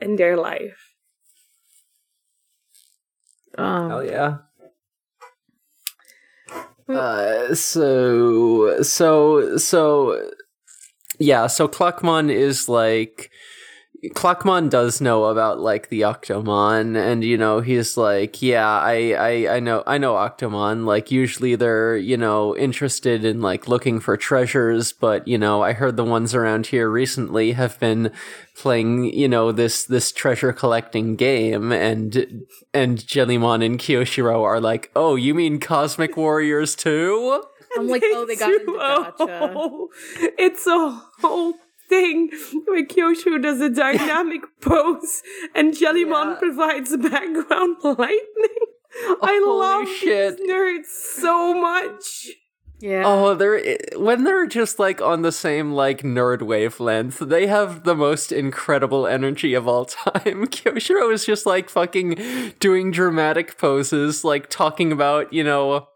[0.00, 0.91] in their life.
[3.58, 4.38] Um, Hell yeah.
[6.88, 10.30] Uh, so so so
[11.18, 11.46] yeah.
[11.46, 13.30] So Clockmon is like
[14.10, 19.56] Clockmon does know about like the Octomon, and you know he's like, yeah, I I
[19.56, 20.84] I know I know Octomon.
[20.84, 25.72] Like usually they're you know interested in like looking for treasures, but you know I
[25.72, 28.10] heard the ones around here recently have been
[28.56, 34.90] playing you know this this treasure collecting game, and and Jellymon and Kyoshiro are like,
[34.96, 37.44] oh, you mean Cosmic Warriors too?
[37.78, 39.86] I'm like, oh, they got into gotcha.
[40.38, 41.54] It's a whole
[41.92, 42.30] thing
[42.66, 45.22] where Kyosho does a dynamic pose
[45.54, 46.38] and Jellymon Yeah.
[46.44, 48.62] provides background lightning.
[48.94, 50.36] Oh, I Holy love shit.
[50.38, 52.28] these nerds so much.
[52.80, 53.04] Yeah.
[53.06, 57.84] Oh, they're eh, when they're just like on the same like nerd wavelength, they have
[57.84, 60.46] the most incredible energy of all time.
[60.56, 62.18] Kyoshiro is just like fucking
[62.58, 65.86] doing dramatic poses, like talking about, you know,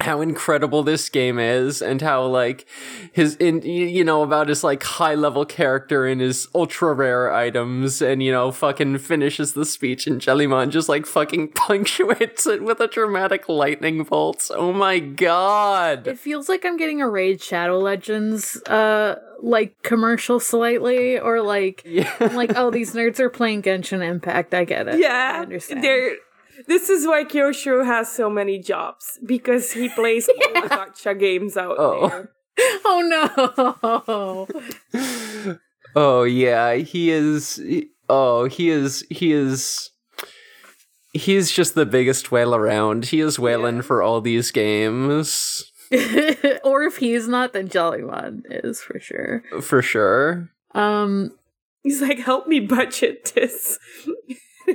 [0.00, 2.66] how incredible this game is and how like
[3.12, 8.00] his in you know about his like high level character and his ultra rare items
[8.00, 12.80] and you know fucking finishes the speech and Jellymon just like fucking punctuates it with
[12.80, 14.50] a dramatic lightning bolt.
[14.54, 16.06] Oh my god.
[16.06, 21.82] It feels like I'm getting a Raid Shadow Legends uh like commercial slightly or like
[21.84, 22.12] Yeah.
[22.20, 24.54] Like, oh, these nerds are playing Genshin Impact.
[24.54, 24.98] I get it.
[25.00, 25.34] Yeah.
[25.36, 25.82] I understand.
[25.82, 26.16] they're.
[26.66, 31.56] This is why Kyoshiro has so many jobs because he plays all the gacha games
[31.56, 32.08] out Oh.
[32.08, 32.30] there.
[32.84, 34.48] Oh
[34.92, 35.58] no.
[35.96, 37.60] Oh yeah, he is
[38.08, 39.90] oh, he is he is
[41.12, 43.06] he's just the biggest whale around.
[43.06, 45.72] He is whaling for all these games
[46.62, 49.42] or if he's not, then Jellymon is for sure.
[49.62, 50.50] for sure.
[50.74, 51.32] Um
[51.82, 53.78] He's like, help me budget this.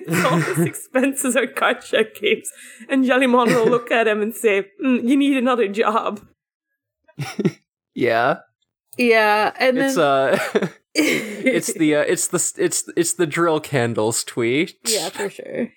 [0.26, 2.52] all his expenses are gacha games.
[2.90, 6.22] And Jellymon will look at him and say, "Mm, you need another job.
[7.96, 8.40] Yeah.
[8.98, 14.24] yeah, and It's then uh it's the uh, it's the it's it's the drill candles
[14.24, 14.78] tweet.
[14.88, 15.70] Yeah, for sure.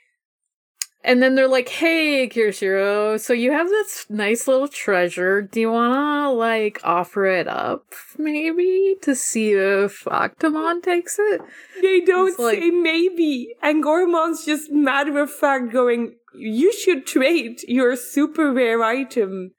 [1.07, 5.41] And then they're like, "Hey, Kyoshiro, so you have this nice little treasure.
[5.41, 7.85] Do you wanna like offer it up,
[8.19, 11.41] maybe, to see if Octomon takes it?"
[11.81, 13.55] They don't It's like- say maybe.
[13.63, 19.53] And Gormon's just matter of fact going, you should trade your super rare item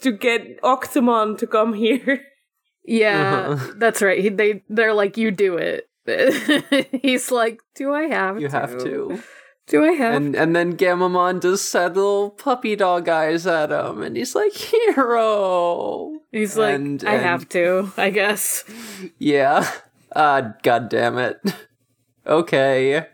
[0.00, 2.20] to get Octomon to come here.
[2.88, 3.72] Yeah, Uh-huh.
[3.78, 4.20] that's right.
[4.20, 5.88] He, they they're like, "You do it."
[7.02, 8.56] He's like, "Do I have You to?
[8.60, 9.22] have to.
[9.68, 14.02] Do I have?" And and then Gamamon does sad little puppy dog eyes at him
[14.02, 18.64] and he's like, Hiro He's like, and- "I and- have to, I guess."
[19.18, 19.68] Yeah.
[20.14, 21.38] Ah, god damn it.
[22.26, 23.04] Okay.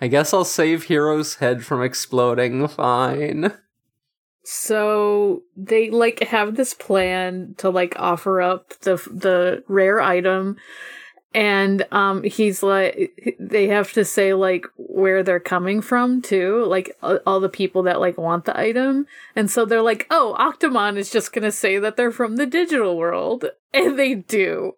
[0.00, 2.66] I guess I'll save Hiro's head from exploding.
[2.68, 3.52] Fine.
[4.44, 10.56] So they like have this plan to like offer up the the rare item
[11.34, 16.96] and um he's like they have to say like where they're coming from too like
[17.26, 21.10] all the people that like want the item and so they're like oh octomon is
[21.10, 24.72] just gonna say that they're from the digital world and they do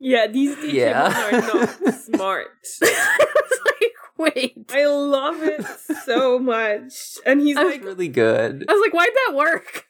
[0.00, 1.26] Yeah, these Digimon Yeah.
[1.26, 2.48] are not smart.
[2.82, 5.64] like wait I love it
[6.04, 6.92] so much.
[7.24, 8.64] And he's I was like, really good.
[8.68, 9.86] i was like why'd that work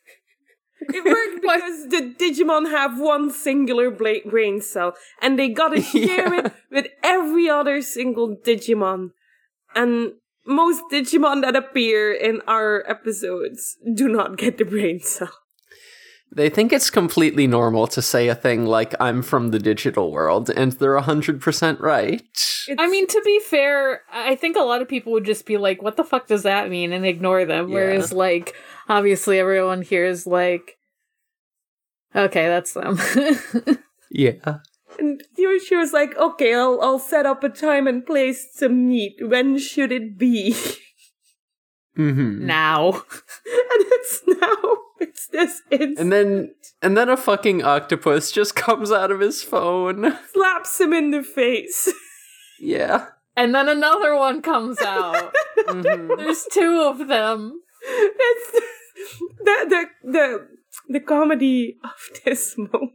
[0.89, 6.35] it worked because the Digimon have one singular bla- brain cell, and they gotta share
[6.35, 6.47] Yeah.
[6.47, 9.11] it with every other single Digimon.
[9.75, 10.15] And
[10.47, 15.33] most Digimon that appear in our episodes do not get the brain cell.
[16.35, 20.49] They think it's completely normal to say a thing like "I'm from the digital world,"
[20.51, 22.23] and they're hundred percent right.
[22.79, 25.83] I mean, to be fair, I think a lot of people would just be like,
[25.83, 27.69] "What the fuck does that mean?" and ignore them.
[27.69, 27.75] Yeah.
[27.75, 28.55] Whereas, like,
[28.89, 30.79] obviously, everyone here is like,
[32.17, 32.99] "Okay, that's them."
[34.13, 34.59] Yeah.
[34.99, 39.15] And Yoshi was like, okay, I'll, I'll set up a time and place to meet.
[39.21, 40.55] When should it be?
[41.99, 42.47] Mm-hmm.
[42.47, 43.03] now, and
[43.45, 44.77] it's now.
[45.03, 45.99] It's this instant.
[45.99, 50.17] And then, and then a fucking octopus just comes out of his phone.
[50.33, 51.93] slaps him in the face.
[52.61, 53.07] Yeah.
[53.37, 55.33] and then another one comes out.
[55.59, 56.17] Mhm.
[56.17, 57.61] There's two of them.
[57.85, 58.61] It's
[59.39, 60.49] the the the
[60.89, 62.93] the comedy of this moment.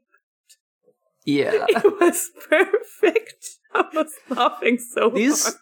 [1.26, 1.66] Yeah.
[1.68, 3.46] It was perfect.
[3.74, 5.56] I was laughing so These- hard.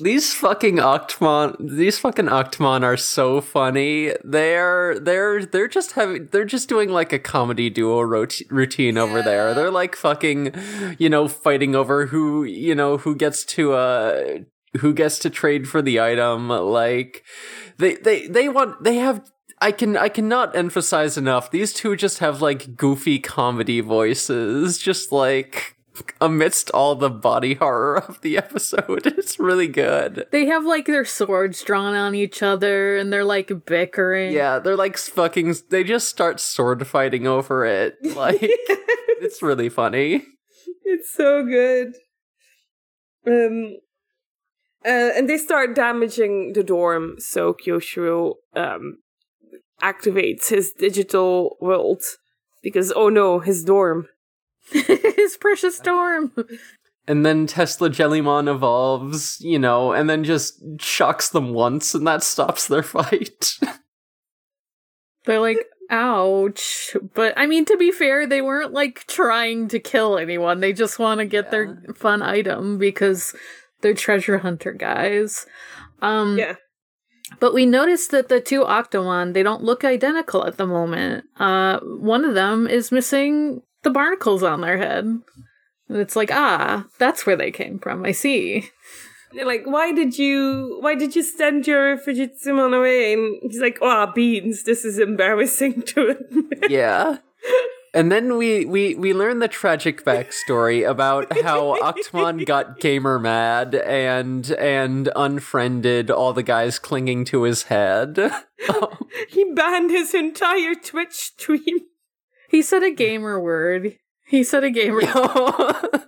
[0.00, 4.12] These fucking Octomon, these fucking Octomon are so funny.
[4.24, 9.22] They're they're they're just having they're just doing like a comedy duo rot- routine over
[9.22, 9.54] there.
[9.54, 10.54] They're like fucking,
[10.98, 14.38] you know, fighting over who you know who gets to uh
[14.78, 16.48] who gets to trade for the item.
[16.48, 17.24] Like
[17.78, 19.28] they they they want they have.
[19.60, 21.50] I can I cannot emphasize enough.
[21.50, 25.77] These two just have like goofy comedy voices, just like
[26.20, 29.06] amidst all the body horror of the episode.
[29.18, 30.26] It's really good.
[30.30, 34.32] They have like their swords drawn on each other, and they're like bickering.
[34.32, 35.54] Yeah, they're like fucking.
[35.70, 37.96] They just start sword fighting over it.
[38.18, 40.24] Like it's really funny.
[40.84, 41.94] It's so good.
[43.26, 43.76] Um,
[44.84, 48.98] uh, and they start damaging the dorm, so Kyoshiro um
[49.82, 52.02] activates his digital world
[52.62, 54.08] because oh no, his dorm.
[55.16, 56.32] his precious storm.
[57.06, 62.22] And then Tesla Jellymon evolves, you know, and then just shocks them once, and that
[62.22, 63.54] stops their fight.
[65.24, 66.96] They're like, ouch.
[67.14, 70.60] But I mean, to be fair, they weren't like trying to kill anyone.
[70.60, 73.34] They just want to get their fun item because
[73.80, 75.46] they're treasure hunter guys.
[76.02, 76.56] Um, Yeah.
[77.40, 81.26] But we noticed that the two Octomon, they don't look identical at the moment.
[81.38, 85.04] Uh, one of them is missing the barnacles on their head.
[85.04, 88.04] And it's like, ah, that's where they came from.
[88.04, 88.68] I see.
[89.32, 93.14] They're like, why did you why did you send your Fujitsuman away?
[93.14, 96.70] And he's like, oh beans, this is embarrassing to admit.
[96.70, 97.18] yeah.
[97.94, 103.74] And then we, we, we learn the tragic backstory about how Octomon got gamer mad
[103.74, 108.18] and and unfriended all the guys clinging to his head.
[109.30, 111.78] he banned his entire Twitch stream.
[112.48, 113.98] He said a gamer word.
[114.26, 116.04] He said a gamer word.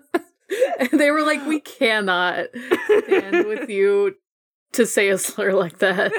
[0.92, 2.46] they were like, we cannot
[3.04, 4.16] stand with you
[4.72, 6.12] to say a slur like that.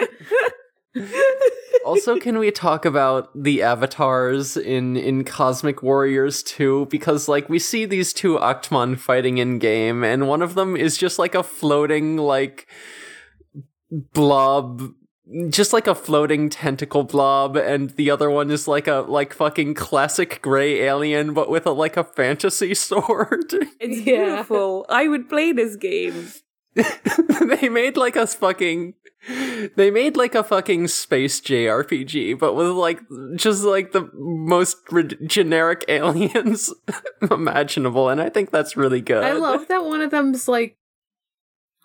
[1.86, 6.88] also, can we talk about the avatars in in Cosmic Warriors 2?
[6.88, 10.98] Because like we see these two Octomon fighting in game, and one of them is
[10.98, 12.68] just like a floating like
[13.92, 14.82] blob
[15.50, 19.74] just like a floating tentacle blob and the other one is like a like fucking
[19.74, 24.26] classic gray alien but with a like a fantasy sword It's Yeah.
[24.26, 24.86] beautiful.
[24.90, 26.28] I would play this game.
[26.76, 28.94] they made like a fucking
[29.76, 33.00] they made like a fucking space JRPG, but with like
[33.36, 36.74] just like the most rid- generic aliens
[37.30, 39.24] imaginable, and I think that's really good.
[39.24, 40.76] I love that one of them's like,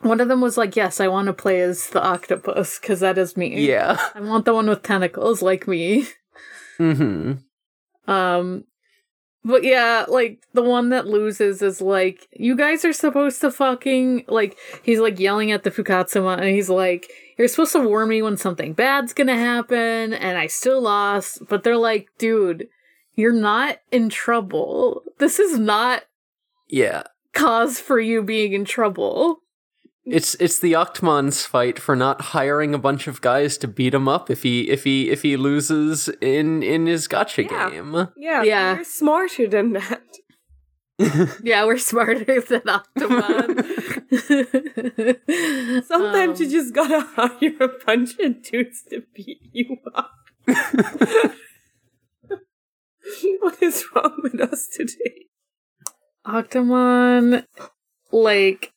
[0.00, 3.18] one of them was like, yes, I want to play as the octopus because that
[3.18, 3.66] is me.
[3.66, 3.98] Yeah.
[4.14, 6.06] I want the one with tentacles like me.
[6.76, 7.32] hmm
[8.06, 8.64] Um,
[9.44, 14.24] but yeah, like the one that loses is like, you guys are supposed to fucking
[14.28, 14.56] like.
[14.82, 18.36] He's like yelling at the Fukatsuma, and he's like, "You're supposed to warn me when
[18.36, 21.46] something bad's gonna happen," and I still lost.
[21.48, 22.66] But they're like, "Dude,
[23.14, 25.02] you're not in trouble.
[25.18, 26.02] This is not
[26.68, 27.04] Yeah.
[27.32, 29.42] cause for you being in trouble."
[30.06, 34.06] It's it's the Octomon's fight for not hiring a bunch of guys to beat him
[34.08, 37.70] up if he if he if he loses in in his gacha Yeah.
[37.70, 38.08] game.
[38.16, 38.74] Yeah, Yeah.
[38.76, 40.02] you're smarter than that.
[41.42, 43.46] Yeah, we're smarter than Octomon.
[45.86, 50.12] Sometimes you Um, just gotta hire a bunch of dudes to beat you up.
[53.40, 55.26] what is wrong with us today?
[56.26, 57.44] Octomon,
[58.10, 58.72] like,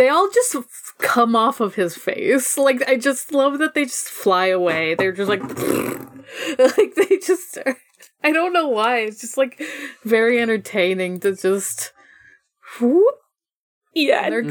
[0.00, 2.56] they all just f- come off of his face.
[2.56, 4.94] Like, I just love that they just fly away.
[4.94, 5.42] They're just like,
[6.58, 7.58] like they just.
[7.58, 7.76] Are,
[8.24, 9.00] I don't know why.
[9.00, 9.60] It's just like
[10.02, 11.92] very entertaining to just.
[12.80, 13.14] Whoop,
[13.94, 14.50] Yeah, and they're and, Mhm.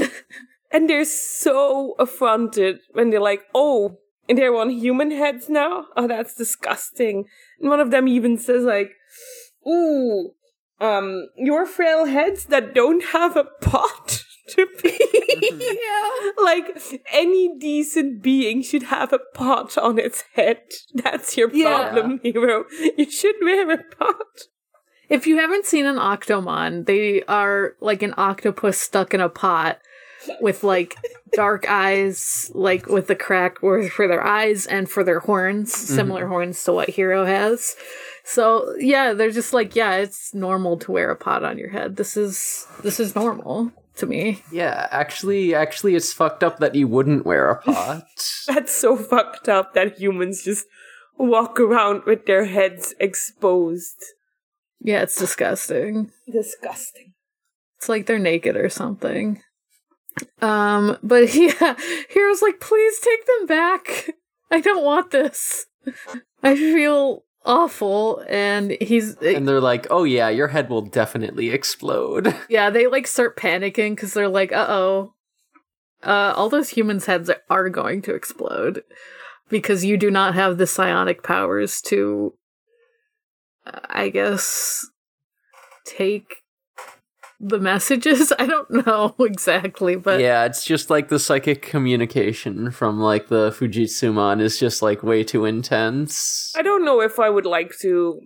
[0.00, 0.10] gone.
[0.72, 5.86] and they're so affronted when they're like, oh, and they're on human heads now?
[5.96, 7.26] Oh, that's disgusting.
[7.60, 8.90] And one of them even says, like,
[9.66, 10.32] ooh,
[10.80, 14.17] um, your frail heads that don't have a pot to pee.
[14.56, 15.60] Mm-hmm.
[15.60, 16.42] yeah.
[16.42, 20.60] like any decent being should have a pot on its head.
[20.94, 21.90] That's your Yeah.
[21.90, 22.64] problem, Hiro.
[22.96, 24.16] You should wear a pot.
[25.08, 29.78] If you haven't seen an Octomon, they are like an octopus stuck in a pot
[30.40, 30.96] with like
[31.32, 35.94] dark eyes, like with the crack for their eyes and for their horns, mm-hmm.
[35.94, 37.76] similar horns to what Hiro has.
[38.24, 41.96] So yeah, they're just like, yeah, it's normal to wear a pot on your head.
[41.96, 44.42] This is this is normal to me.
[44.50, 48.04] Yeah, actually, actually, it's fucked up that you wouldn't wear a pot.
[48.46, 50.66] That's so fucked up that humans just
[51.16, 54.02] walk around with their heads exposed.
[54.80, 56.10] Yeah, it's disgusting.
[56.30, 57.14] Disgusting.
[57.78, 59.42] It's like they're naked or something.
[60.40, 61.76] Um, but yeah,
[62.12, 64.10] Hiro's like, please take them back.
[64.50, 65.66] I don't want this.
[66.42, 72.32] I feel awful, and he's and they're like, "Oh yeah, your head will definitely explode."
[72.48, 72.70] yeah.
[72.70, 75.14] They like start panicking because they're like, uh oh,
[76.02, 78.84] uh, all those humans' heads are going to explode
[79.48, 82.34] because you do not have the psionic powers to,
[83.66, 84.86] uh, I guess,
[85.84, 86.36] take
[87.40, 88.32] the messages.
[88.38, 93.50] I don't know exactly, but yeah, it's just like the psychic communication from like the
[93.50, 96.52] Fujitsuman is just like way too intense.
[96.56, 98.20] I don't know if I would like to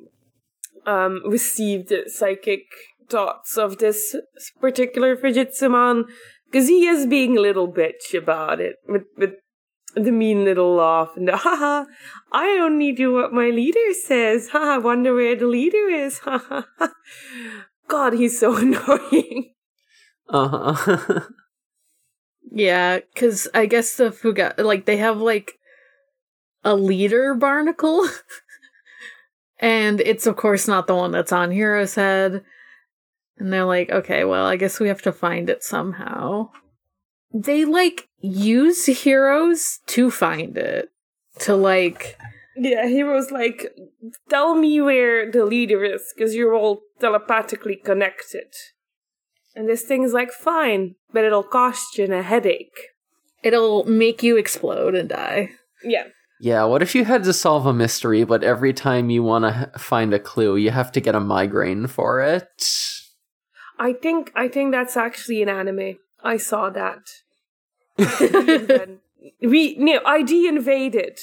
[0.87, 2.63] um, receive the psychic
[3.09, 4.17] thoughts of this
[4.61, 6.05] particular Fujitsuman,
[6.51, 9.33] because he is being a little bitch about it, with, with
[9.95, 11.85] the mean little laugh and the haha,
[12.33, 16.63] I only do what my leader says, haha, wonder where the leader is, haha.
[17.93, 19.53] God, he's so annoying.
[20.29, 21.21] Uh huh.
[22.55, 25.53] Yeah, because I guess the Fuga like they have like
[26.65, 28.07] a leader barnacle,
[29.59, 32.45] and it's of course not the one that's on Hiro's head.
[33.39, 36.51] And they're like, okay, well, I guess we have to find it somehow.
[37.33, 40.91] They like use heroes to find it,
[41.41, 42.19] to like,
[42.57, 43.75] Yeah, he was like,
[44.29, 48.53] tell me where the leader is, because you're all telepathically connected.
[49.55, 52.89] And this thing is like, fine, but it'll cost you a headache.
[53.43, 55.51] it'll make you explode and die.
[55.85, 56.05] Yeah.
[56.41, 59.79] yeah, what if you had to solve a mystery, but every time you want to
[59.79, 62.65] find a clue, you have to get a migraine for it?
[63.79, 65.97] I think I think that's actually an anime.
[66.23, 67.01] I saw that.
[67.99, 68.99] Reinvent-
[69.43, 71.19] we no, ID invaded.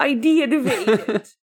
[0.00, 1.28] ID invaded.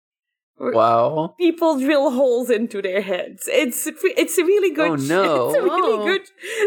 [0.59, 1.35] Wow.
[1.39, 3.47] People drill holes into their heads.
[3.47, 4.89] It's it's a really good.
[4.89, 5.49] Oh, no.
[5.49, 6.03] It's a really Oh.
[6.03, 6.21] good.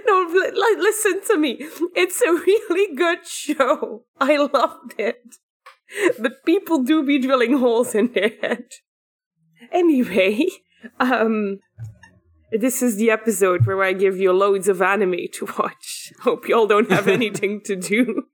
[0.06, 1.58] No, li- li- listen to me.
[1.96, 4.04] It's a really good show.
[4.20, 5.34] I loved it.
[6.20, 8.66] But people do be drilling holes in their head.
[9.72, 10.46] Anyway,
[11.00, 11.58] um,
[12.52, 16.12] this is the episode where I give you loads of anime to watch.
[16.22, 18.26] Hope y'all don't have anything to do.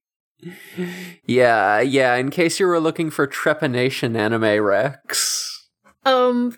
[1.25, 5.69] Yeah, yeah, in case you were looking for Trepanation anime Rex.
[6.05, 6.57] Um,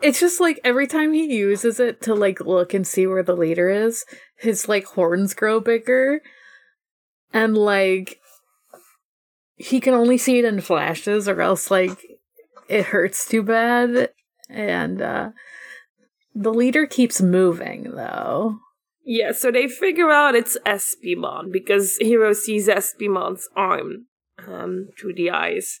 [0.00, 3.36] it's just like every time he uses it to like look and see where the
[3.36, 4.04] leader is,
[4.36, 6.20] his like horns grow bigger,
[7.32, 8.20] and like
[9.56, 11.98] he can only see it in flashes, or else like
[12.68, 14.10] it hurts too bad.
[14.48, 15.30] And uh
[16.34, 18.58] the leader keeps moving though.
[19.08, 24.06] Yeah, so they figure out it's Espimon because Hiro sees Espimon's arm
[24.46, 25.78] um, through the eyes.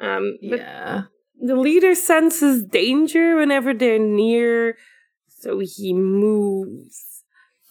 [0.00, 1.02] Um, but Yeah.
[1.40, 4.76] the leader senses danger whenever they're near,
[5.28, 7.22] so he moves.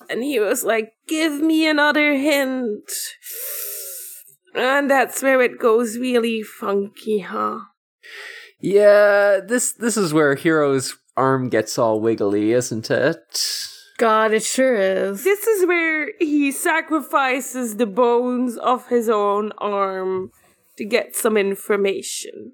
[0.10, 2.90] And he was like, Give me another hint.
[4.56, 7.60] And that's where it goes really funky, huh?
[8.62, 13.40] Yeah, this this is where Hiro's arm gets all wiggly, isn't it?
[14.00, 15.26] God, it sure is.
[15.26, 20.32] This is where he sacrifices the bones of his own arm
[20.78, 22.54] to get some information.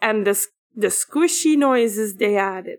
[0.00, 2.78] And the, the squishy noises they added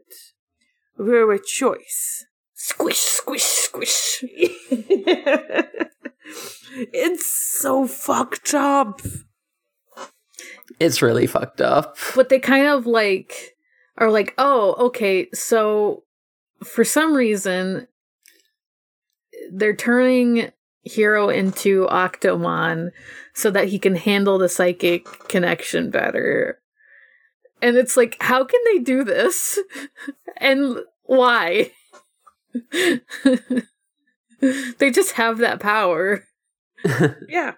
[0.98, 2.26] were a choice.
[2.56, 4.24] Squish, squish, squish.
[6.92, 9.02] it's so fucked up.
[10.80, 11.96] It's really fucked up.
[12.16, 13.56] But they kind of like
[14.00, 16.06] are like, oh, okay, so
[16.64, 17.86] for some reason
[19.52, 20.52] they're turning
[20.84, 22.92] Hiro into Octomon
[23.34, 26.60] so that he can handle the psychic connection better.
[27.62, 29.60] And it's like, how can they do this?
[30.38, 31.72] and why?
[34.42, 36.24] they just have that power.
[37.28, 37.56] Yeah.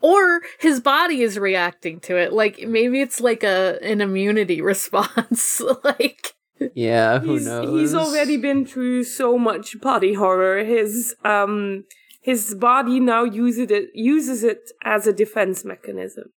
[0.00, 2.32] Or his body is reacting to it.
[2.32, 5.60] Like maybe it's like a an immunity response.
[5.82, 6.35] like
[6.74, 7.80] Yeah, who he's, knows?
[7.80, 10.64] He's already been through so much body horror.
[10.64, 11.84] His um
[12.20, 16.32] his body now uses it uses it as a defense mechanism.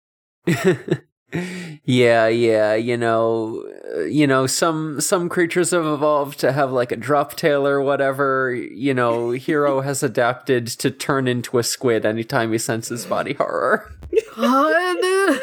[1.84, 3.64] yeah, yeah, you know,
[3.96, 7.82] uh, you know, some some creatures have evolved to have like a drop tail or
[7.82, 8.54] whatever.
[8.54, 13.92] You know, Hiro has adapted to turn into a squid anytime he senses body horror.
[14.36, 15.40] God.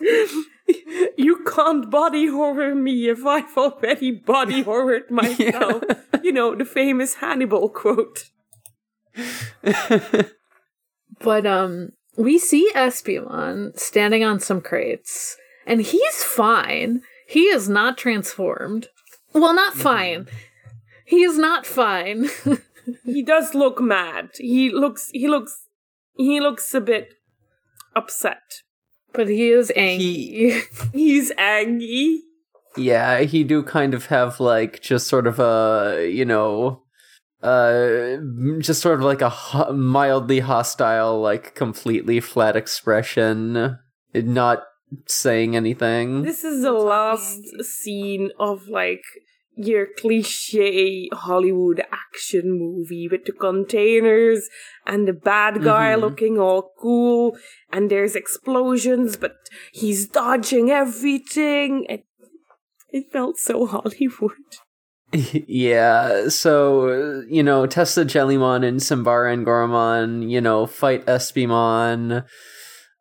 [1.16, 5.82] you can't body horror me if I've already body horrored myself.
[6.22, 8.30] You know, the famous Hannibal quote.
[11.18, 15.36] But um we see Espimon standing on some crates
[15.66, 17.02] and he's fine.
[17.28, 18.88] He is not transformed.
[19.32, 20.28] Well, not fine.
[21.04, 22.28] He is not fine.
[23.04, 24.30] He does look mad.
[24.38, 25.66] He looks he looks
[26.16, 27.14] he looks a bit
[27.96, 28.62] upset.
[29.16, 30.60] But he is angry.
[30.92, 32.22] He's angry.
[32.76, 36.82] yeah, he do kind of have like just sort of a, you know,
[37.42, 38.16] uh
[38.60, 43.78] just sort of like a ho- mildly hostile like completely flat expression,
[44.14, 44.64] not
[45.06, 46.22] saying anything.
[46.22, 49.02] This is the last scene of like
[49.56, 54.48] your cliche Hollywood action movie with the containers
[54.86, 56.00] and the bad guy Mhm.
[56.00, 57.36] looking all cool
[57.72, 59.36] and there's explosions but
[59.72, 62.02] he's dodging everything and
[62.90, 64.32] it felt so Hollywood.
[65.12, 72.24] yeah, so you know, Tesla Jellymon and Simbara and Goromon, you know, fight Espimon.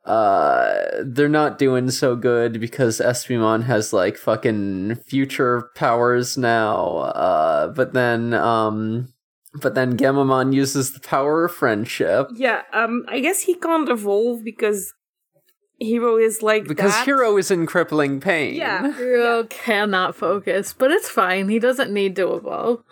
[0.05, 6.97] Uh, they're not doing so good because Espimon has like fucking future powers now.
[6.97, 9.11] Uh, but then, um,
[9.61, 14.43] but then Gamamon uses the power of friendship Yeah, um I guess he can't evolve
[14.43, 14.93] because
[15.79, 17.05] Hiro is like because that.
[17.05, 18.55] Hiro is in crippling pain.
[18.55, 18.93] Yeah.
[18.93, 21.49] Hiro cannot focus, but it's fine.
[21.49, 22.83] He doesn't need to evolve.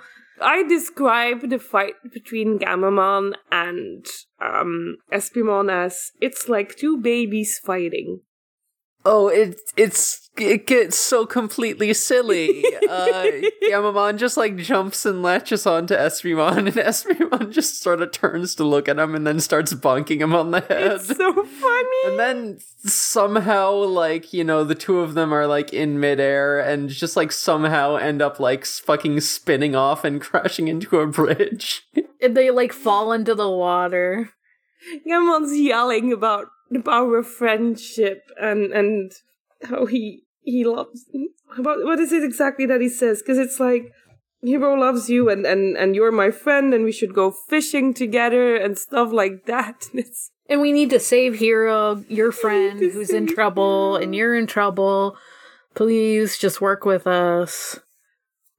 [0.44, 4.06] I describe the fight between Gamamon and
[4.42, 8.22] um Espimon as it's like two babies fighting.
[9.06, 12.64] Oh, it it's it gets so completely silly.
[12.90, 13.26] uh
[13.70, 18.64] Gamamon just like jumps and latches onto Espimon, and Espimon just sort of turns to
[18.64, 20.94] look at him and then starts bonking him on the head.
[20.94, 21.98] It's so funny.
[22.06, 26.90] and then somehow, like, you know, the two of them are like in midair and
[26.90, 31.84] just like somehow end up like fucking spinning off and crashing into a bridge.
[32.22, 34.30] And they like fall into the water.
[35.08, 39.12] Gamamon's yelling about the power of friendship and and
[39.70, 41.06] how he he loves
[41.58, 43.22] about what is it exactly that he says?
[43.22, 43.92] Because it's like
[44.42, 48.56] Hiro loves you and, and and you're my friend and we should go fishing together
[48.56, 49.88] and stuff like that.
[49.94, 54.04] It's And we need to save Hiro, your friend who's in trouble, Hiro.
[54.04, 55.16] and you're in trouble.
[55.76, 57.80] Please just work with us.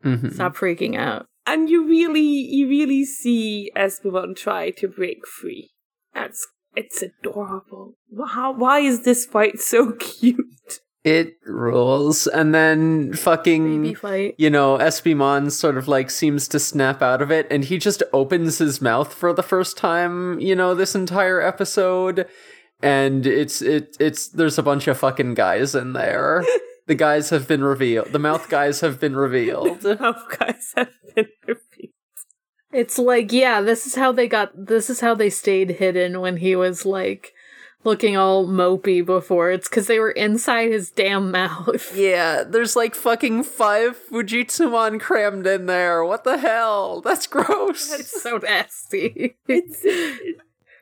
[0.05, 0.33] Mhm.
[0.33, 1.27] Stop freaking out.
[1.47, 2.21] and you really
[2.57, 5.71] you really see Espimon try to break free.
[6.15, 6.47] That's
[6.77, 7.95] it's adorable.
[8.29, 10.81] How why is this fight so cute?
[11.05, 12.27] It rules.
[12.27, 13.85] And then fucking
[14.39, 18.03] you know, Espimon sort of like seems to snap out of it and he just
[18.13, 22.27] opens his mouth for the first time, you know, this entire episode.
[22.83, 26.45] And it's it it's there's a bunch of fucking guys in there.
[26.87, 28.13] the guys have been revealed.
[28.13, 29.85] The mouth guys have been revealed.
[29.85, 31.61] Love guys have been revealed.
[32.75, 36.39] It's like, yeah, this is how they got this is how they stayed hidden when
[36.39, 37.33] he was like
[37.85, 39.51] looking all mopey before.
[39.51, 41.95] It's cuz they were inside his damn mouth.
[41.97, 46.05] Yeah, there's like fucking five Fujitsumon crammed in there.
[46.05, 47.01] What the hell?
[47.01, 47.93] That's gross.
[47.93, 49.37] It's so nasty.
[49.47, 49.83] It's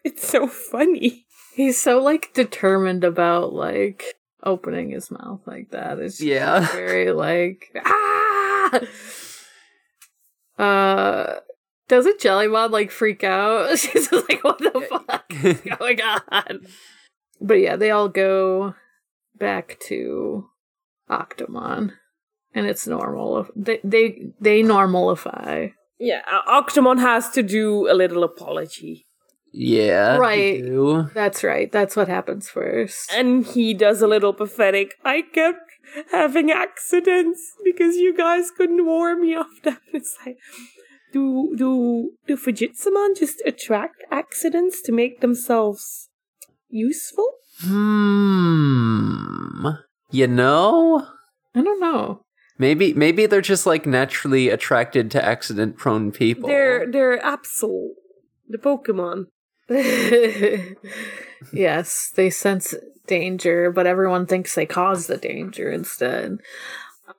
[0.05, 1.27] it's so funny.
[1.55, 5.99] He's so like determined about like opening his mouth like that.
[5.99, 6.67] It's just Yeah.
[6.73, 8.81] very like ah.
[10.59, 11.41] Uh,
[11.93, 13.79] doesn't Jellymon like freak out?
[13.79, 16.67] She's just like, "What the fuck is going on?"
[17.39, 18.75] But yeah, they all go
[19.37, 20.49] back to
[21.11, 21.93] Octomon.
[22.55, 23.47] and it's normal.
[23.55, 25.73] They they they normalify.
[25.99, 29.07] Yeah, Octomon has to do a little apology.
[29.53, 30.17] Yeah.
[30.17, 30.63] Right.
[30.63, 31.11] do.
[31.13, 31.71] That's right.
[31.71, 33.13] That's what happens first.
[33.13, 35.61] And he does a little pathetic, I kept
[36.11, 39.77] having accidents because you guys couldn't warn me of them.
[39.93, 40.39] It's like,
[41.13, 46.09] do, do, do Fujitsuman just attract accidents to make themselves
[46.69, 47.33] useful?
[47.61, 48.43] Hmm.
[50.11, 51.07] You know?
[51.55, 52.25] I don't know.
[52.59, 56.49] Maybe maybe they're just like naturally attracted to accident prone people.
[56.49, 57.89] They're, they're Absol,
[58.49, 59.27] the Pokemon.
[61.53, 62.75] yes, they sense
[63.07, 66.39] danger, but everyone thinks they cause the danger instead.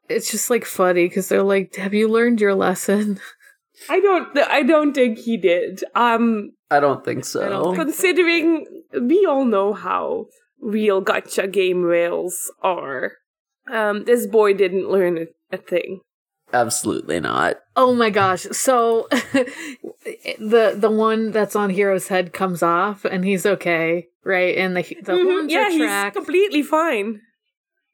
[0.07, 3.19] It's just like funny because they're like, "Have you learned your lesson?"
[3.89, 5.83] I don't, I don't think he did.
[5.95, 7.47] Um, I don't think so.
[7.49, 8.65] Don't think- considering
[9.01, 10.27] we all know how
[10.61, 13.13] real gacha game rails are.
[13.71, 16.01] Um, this boy didn't learn a, a thing.
[16.51, 17.57] Absolutely not.
[17.75, 18.43] Oh my gosh!
[18.51, 24.55] So the the one that's on Hiro's head comes off, and he's okay, right?
[24.57, 27.21] And the the Mhm, horns yeah, he's completely fine.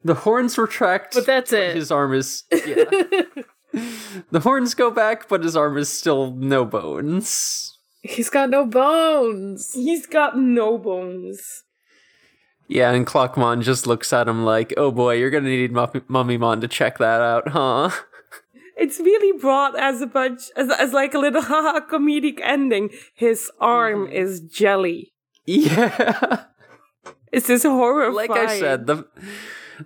[0.03, 1.75] The horns retract, but that's it.
[1.75, 2.85] his arm is yeah.
[4.31, 7.77] the horns go back, but his arm is still no bones.
[8.01, 9.71] he's got no bones.
[9.73, 11.63] He's got no bones.
[12.67, 16.61] Yeah, and Clockmon just looks at him like, "Oh boy, you're gonna need Mummy Mummymon
[16.61, 17.89] to check that out, huh?"
[18.81, 22.91] It's really brought as a bunch as as like a little haha comedic ending.
[23.13, 24.13] His arm Mm-hmm.
[24.13, 25.11] is jelly.
[25.45, 26.45] Yeah.
[27.31, 28.11] It's this horror.
[28.13, 29.05] like I said, the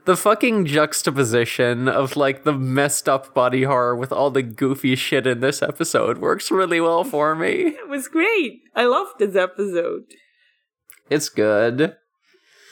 [0.05, 5.27] the fucking juxtaposition of like the messed up body horror with all the goofy shit
[5.27, 7.51] in this episode works really well for me.
[7.67, 8.61] it was great.
[8.75, 10.03] I loved this episode.
[11.09, 11.95] It's good.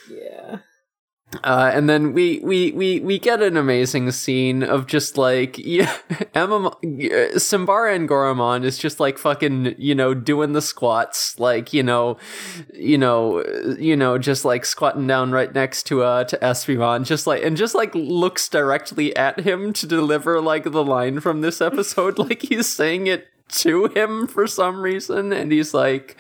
[0.09, 0.59] Yeah.
[1.43, 5.95] Uh, and then we, we we we get an amazing scene of just like yeah,
[6.34, 11.84] Emma Simbara and Goramon is just like fucking you know doing the squats like you
[11.84, 12.17] know
[12.73, 13.43] you know
[13.79, 17.55] you know just like squatting down right next to uh to Espimon just like and
[17.55, 22.01] just like looks directly at him to deliver like the line from this episode.
[22.21, 26.15] Like he's saying it to him for some reason and he's like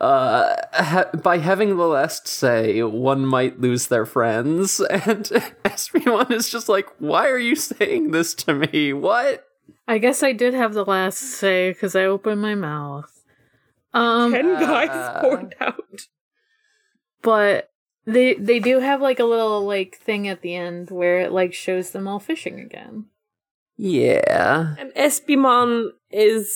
[0.00, 5.24] uh ha- by having the last say one might lose their friends and
[5.64, 9.46] Espimon is just like why are you saying this to me what
[9.88, 13.10] I guess I did have the last say because I opened my mouth.
[13.92, 16.06] Um, Ten Uh, guys poured out.
[17.22, 17.70] but
[18.06, 21.52] they they do have like a little like thing at the end where it like
[21.52, 23.06] shows them all fishing again.
[23.76, 26.52] Yeah And Espimon is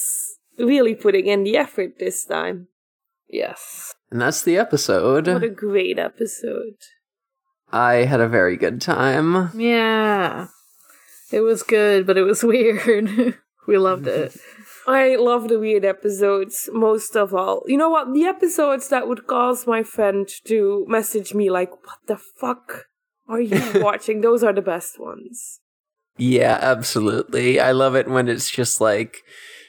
[0.59, 2.69] really putting in the effort this time.
[3.29, 3.95] Yes.
[4.11, 6.77] and that's the episode What a great episode.
[7.73, 10.49] i had a very good time Yeah.
[11.33, 13.35] It was good, but it was weird.
[13.67, 14.37] we loved it.
[14.87, 17.64] I love the weird episodes most of all.
[17.67, 18.14] You know what?
[18.14, 22.85] The episodes that would cause my friend to message me like, "What the fuck
[23.27, 25.59] are you watching?" Those are the best ones.
[26.19, 29.23] Yeah absolutely i love it when it's just like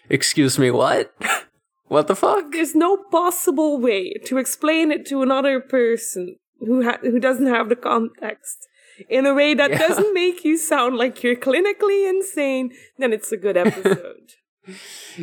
[0.10, 1.14] excuse me what
[1.88, 7.00] what the fuck There's no possible way to explain it to another person who ha-
[7.02, 8.68] who doesn't have the context
[9.10, 9.78] in a way that Yeah.
[9.88, 12.72] doesn't make you sound like you're clinically insane.
[12.98, 14.32] Then it's a good episode.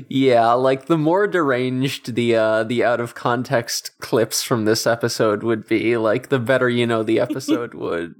[0.09, 5.43] Yeah, like the more deranged the uh the out of context clips from this episode
[5.43, 8.14] would be, like the better you know the episode would.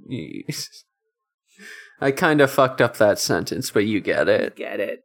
[2.01, 4.55] I kind of fucked up that sentence, but you get it.
[4.55, 5.01] Get it?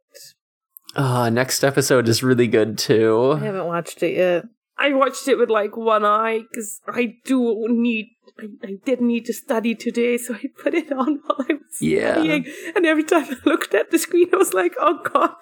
[0.95, 3.31] Ah, next episode is really good too.
[3.41, 4.43] I haven't watched it yet.
[4.77, 8.07] I watched it with like one eye because I do need.
[8.39, 11.77] I, I did need to study today, so I put it on while I was
[11.81, 12.13] Yeah.
[12.15, 12.45] studying.
[12.75, 15.35] And every time I looked at the screen, I was like, "Oh God,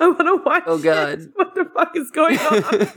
[0.00, 0.82] I want to watch." Oh, it.
[0.82, 1.20] God.
[1.34, 2.88] what the fuck is going on?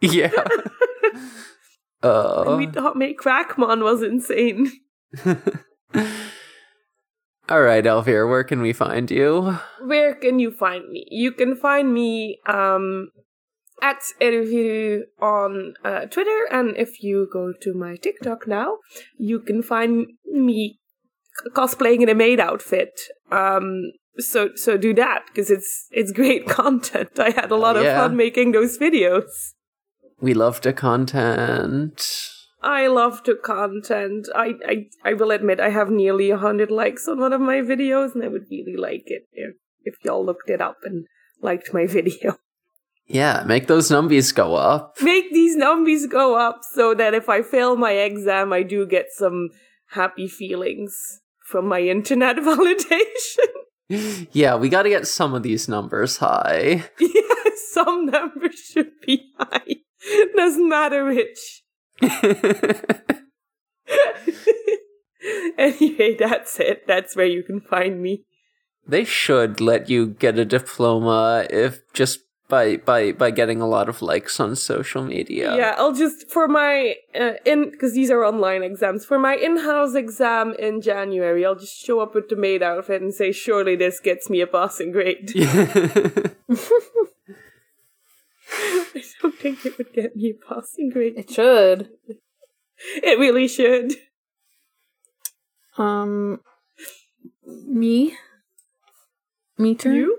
[0.02, 0.30] yeah.
[2.02, 4.70] and we Uh, thought May Crackmon was insane.
[7.50, 9.58] all right, Elvira, where can we find you?
[9.84, 11.06] Where can you find me?
[11.10, 13.10] You can find me um
[13.82, 18.76] at Erviru on uh, Twitter, and if you go to my TikTok now,
[19.18, 20.78] you can find me
[21.54, 23.00] cosplaying in a maid outfit.
[23.32, 27.18] Um, so so do that because it's it's great content.
[27.18, 29.54] I had a lot of fun making those videos.
[30.20, 32.06] We love the content.
[32.62, 34.28] I love the content.
[34.34, 37.56] I, I I will admit I have nearly a hundred likes on one of my
[37.56, 39.54] videos, and I would really like it if
[39.84, 41.06] if y'all looked it up and
[41.40, 42.36] liked my video.
[43.06, 44.94] Yeah, make those numbies go up.
[45.02, 49.06] Make these numbers go up so that if I fail my exam, I do get
[49.10, 49.48] some
[49.90, 53.48] happy feelings from my internet validation.
[54.30, 56.84] Yeah, we got to get some of these numbers high.
[57.00, 59.78] yeah, some numbers should be high.
[60.36, 61.64] Doesn't matter which.
[65.58, 66.86] anyway, that's it.
[66.86, 68.24] That's where you can find me.
[68.86, 73.88] they should let you get a diploma if just by by by getting a lot
[73.88, 75.54] of likes on social media.
[75.56, 79.04] Yeah, I'll just for my uh, in because these are online exams.
[79.04, 83.14] For my in-house exam in January, I'll just show up with the maid outfit and
[83.14, 85.32] say, "Surely this gets me a passing grade."
[88.94, 91.14] I don't think it would get me a passing grade.
[91.16, 91.90] It should.
[93.02, 93.94] It really should.
[95.78, 96.40] Um,
[97.46, 98.16] me,
[99.58, 99.96] me turn.
[99.96, 100.18] You?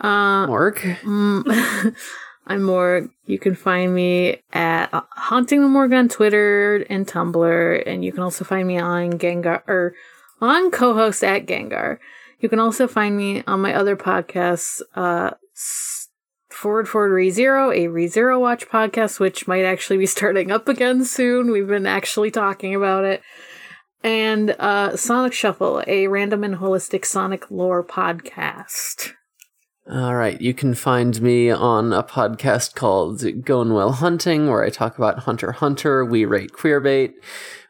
[0.00, 0.76] Uh, Morg.
[1.02, 1.94] Mm,
[2.46, 3.10] I'm Morg.
[3.26, 8.12] You can find me at uh, Haunting the Morg on Twitter and Tumblr, and you
[8.12, 9.94] can also find me on Gengar or
[10.40, 11.98] on co-host at Gengar.
[12.40, 15.30] You can also find me on my other podcasts, uh,
[16.52, 21.50] Forward Forward ReZero, a ReZero Watch podcast, which might actually be starting up again soon.
[21.50, 23.22] We've been actually talking about it.
[24.04, 29.12] And uh, Sonic Shuffle, a random and holistic Sonic lore podcast.
[29.90, 34.70] All right, you can find me on a podcast called Going Well Hunting, where I
[34.70, 36.04] talk about Hunter Hunter.
[36.04, 37.14] We rate queerbait,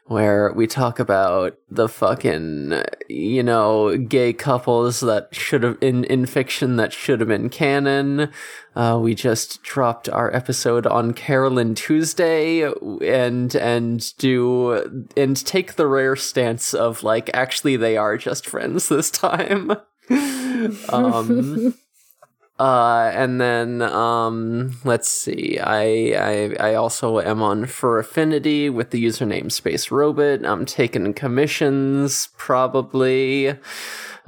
[0.05, 6.25] where we talk about the fucking you know gay couples that should have in in
[6.25, 8.31] fiction that should have been canon.
[8.75, 12.61] Uh, we just dropped our episode on Carole and Tuesday,
[13.01, 18.89] and and do and take the rare stance of like actually they are just friends
[18.89, 19.71] this time.
[20.89, 21.73] um
[22.63, 25.59] uh, and then um, let's see.
[25.59, 25.83] I,
[26.15, 30.45] I I also am on FurAffinity with the username Space Robot.
[30.45, 33.59] I'm taking commissions probably.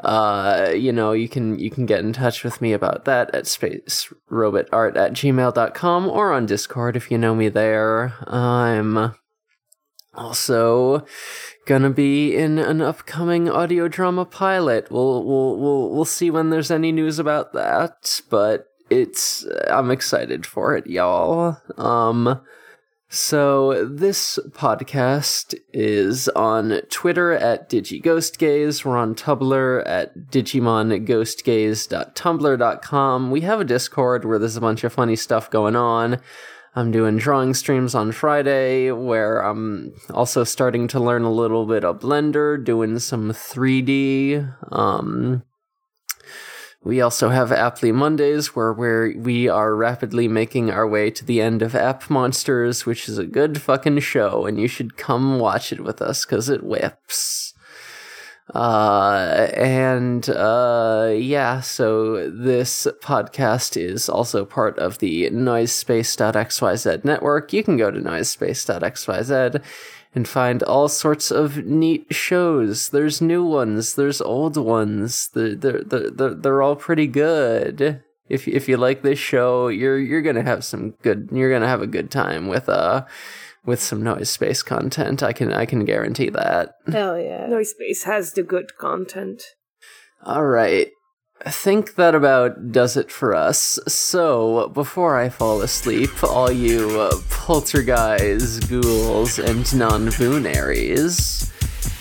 [0.04, 3.48] Uh, you know, you can you can get in touch with me about that at
[3.48, 8.14] space robot art at gmail.com or on Discord if you know me there.
[8.28, 9.16] I'm
[10.16, 11.06] also
[11.66, 14.92] gonna be in an upcoming audio drama pilot.
[14.92, 20.46] We'll we'll we'll we'll see when there's any news about that, but it's I'm excited
[20.46, 21.58] for it, y'all.
[21.78, 22.42] Um
[23.08, 28.84] so this podcast is on Twitter at DigiGhostGaze.
[28.84, 33.32] We're on Tumblr at DigimonGhostGaze.tumblr.com.
[33.32, 36.20] We have a Discord where there's a bunch of funny stuff going on.
[36.78, 41.86] I'm doing drawing streams on Friday where I'm also starting to learn a little bit
[41.86, 44.54] of Blender, doing some 3D.
[44.74, 45.44] Um,
[46.84, 51.42] we also have Apply Mondays where we're, we are rapidly making our way to the
[51.42, 55.72] end of App Monsters, which is a good fucking show, and you should come watch
[55.72, 57.55] it with us because it whips.
[58.56, 67.52] Uh, and uh, yeah, so this podcast is also part of the noisespace.xyz network.
[67.52, 69.62] You can go to noisespace.xyz
[70.16, 72.90] and find all sorts of neat shows.
[72.90, 75.28] There's new ones, there's old ones.
[75.34, 78.02] They're, they're, they're, they're all pretty good.
[78.30, 81.30] If, if you like this show, you're you're gonna have some good.
[81.32, 83.06] You're gonna have a good time with uh
[83.66, 85.24] with some noise space content.
[85.24, 86.76] I can I can guarantee that.
[86.92, 87.48] Hell yeah.
[87.48, 89.44] Noise space has the good content.
[90.24, 90.90] All right.
[91.46, 93.78] I think that about does it for us.
[93.88, 101.52] So, before I fall asleep, all you uh, poltergeists, ghouls, and non boonaries,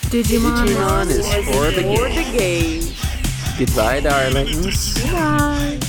[0.08, 2.32] Digimon, Digimon is for the For game.
[2.32, 2.94] the game.
[3.58, 5.02] Goodbye, darlings.
[5.12, 5.80] Bye.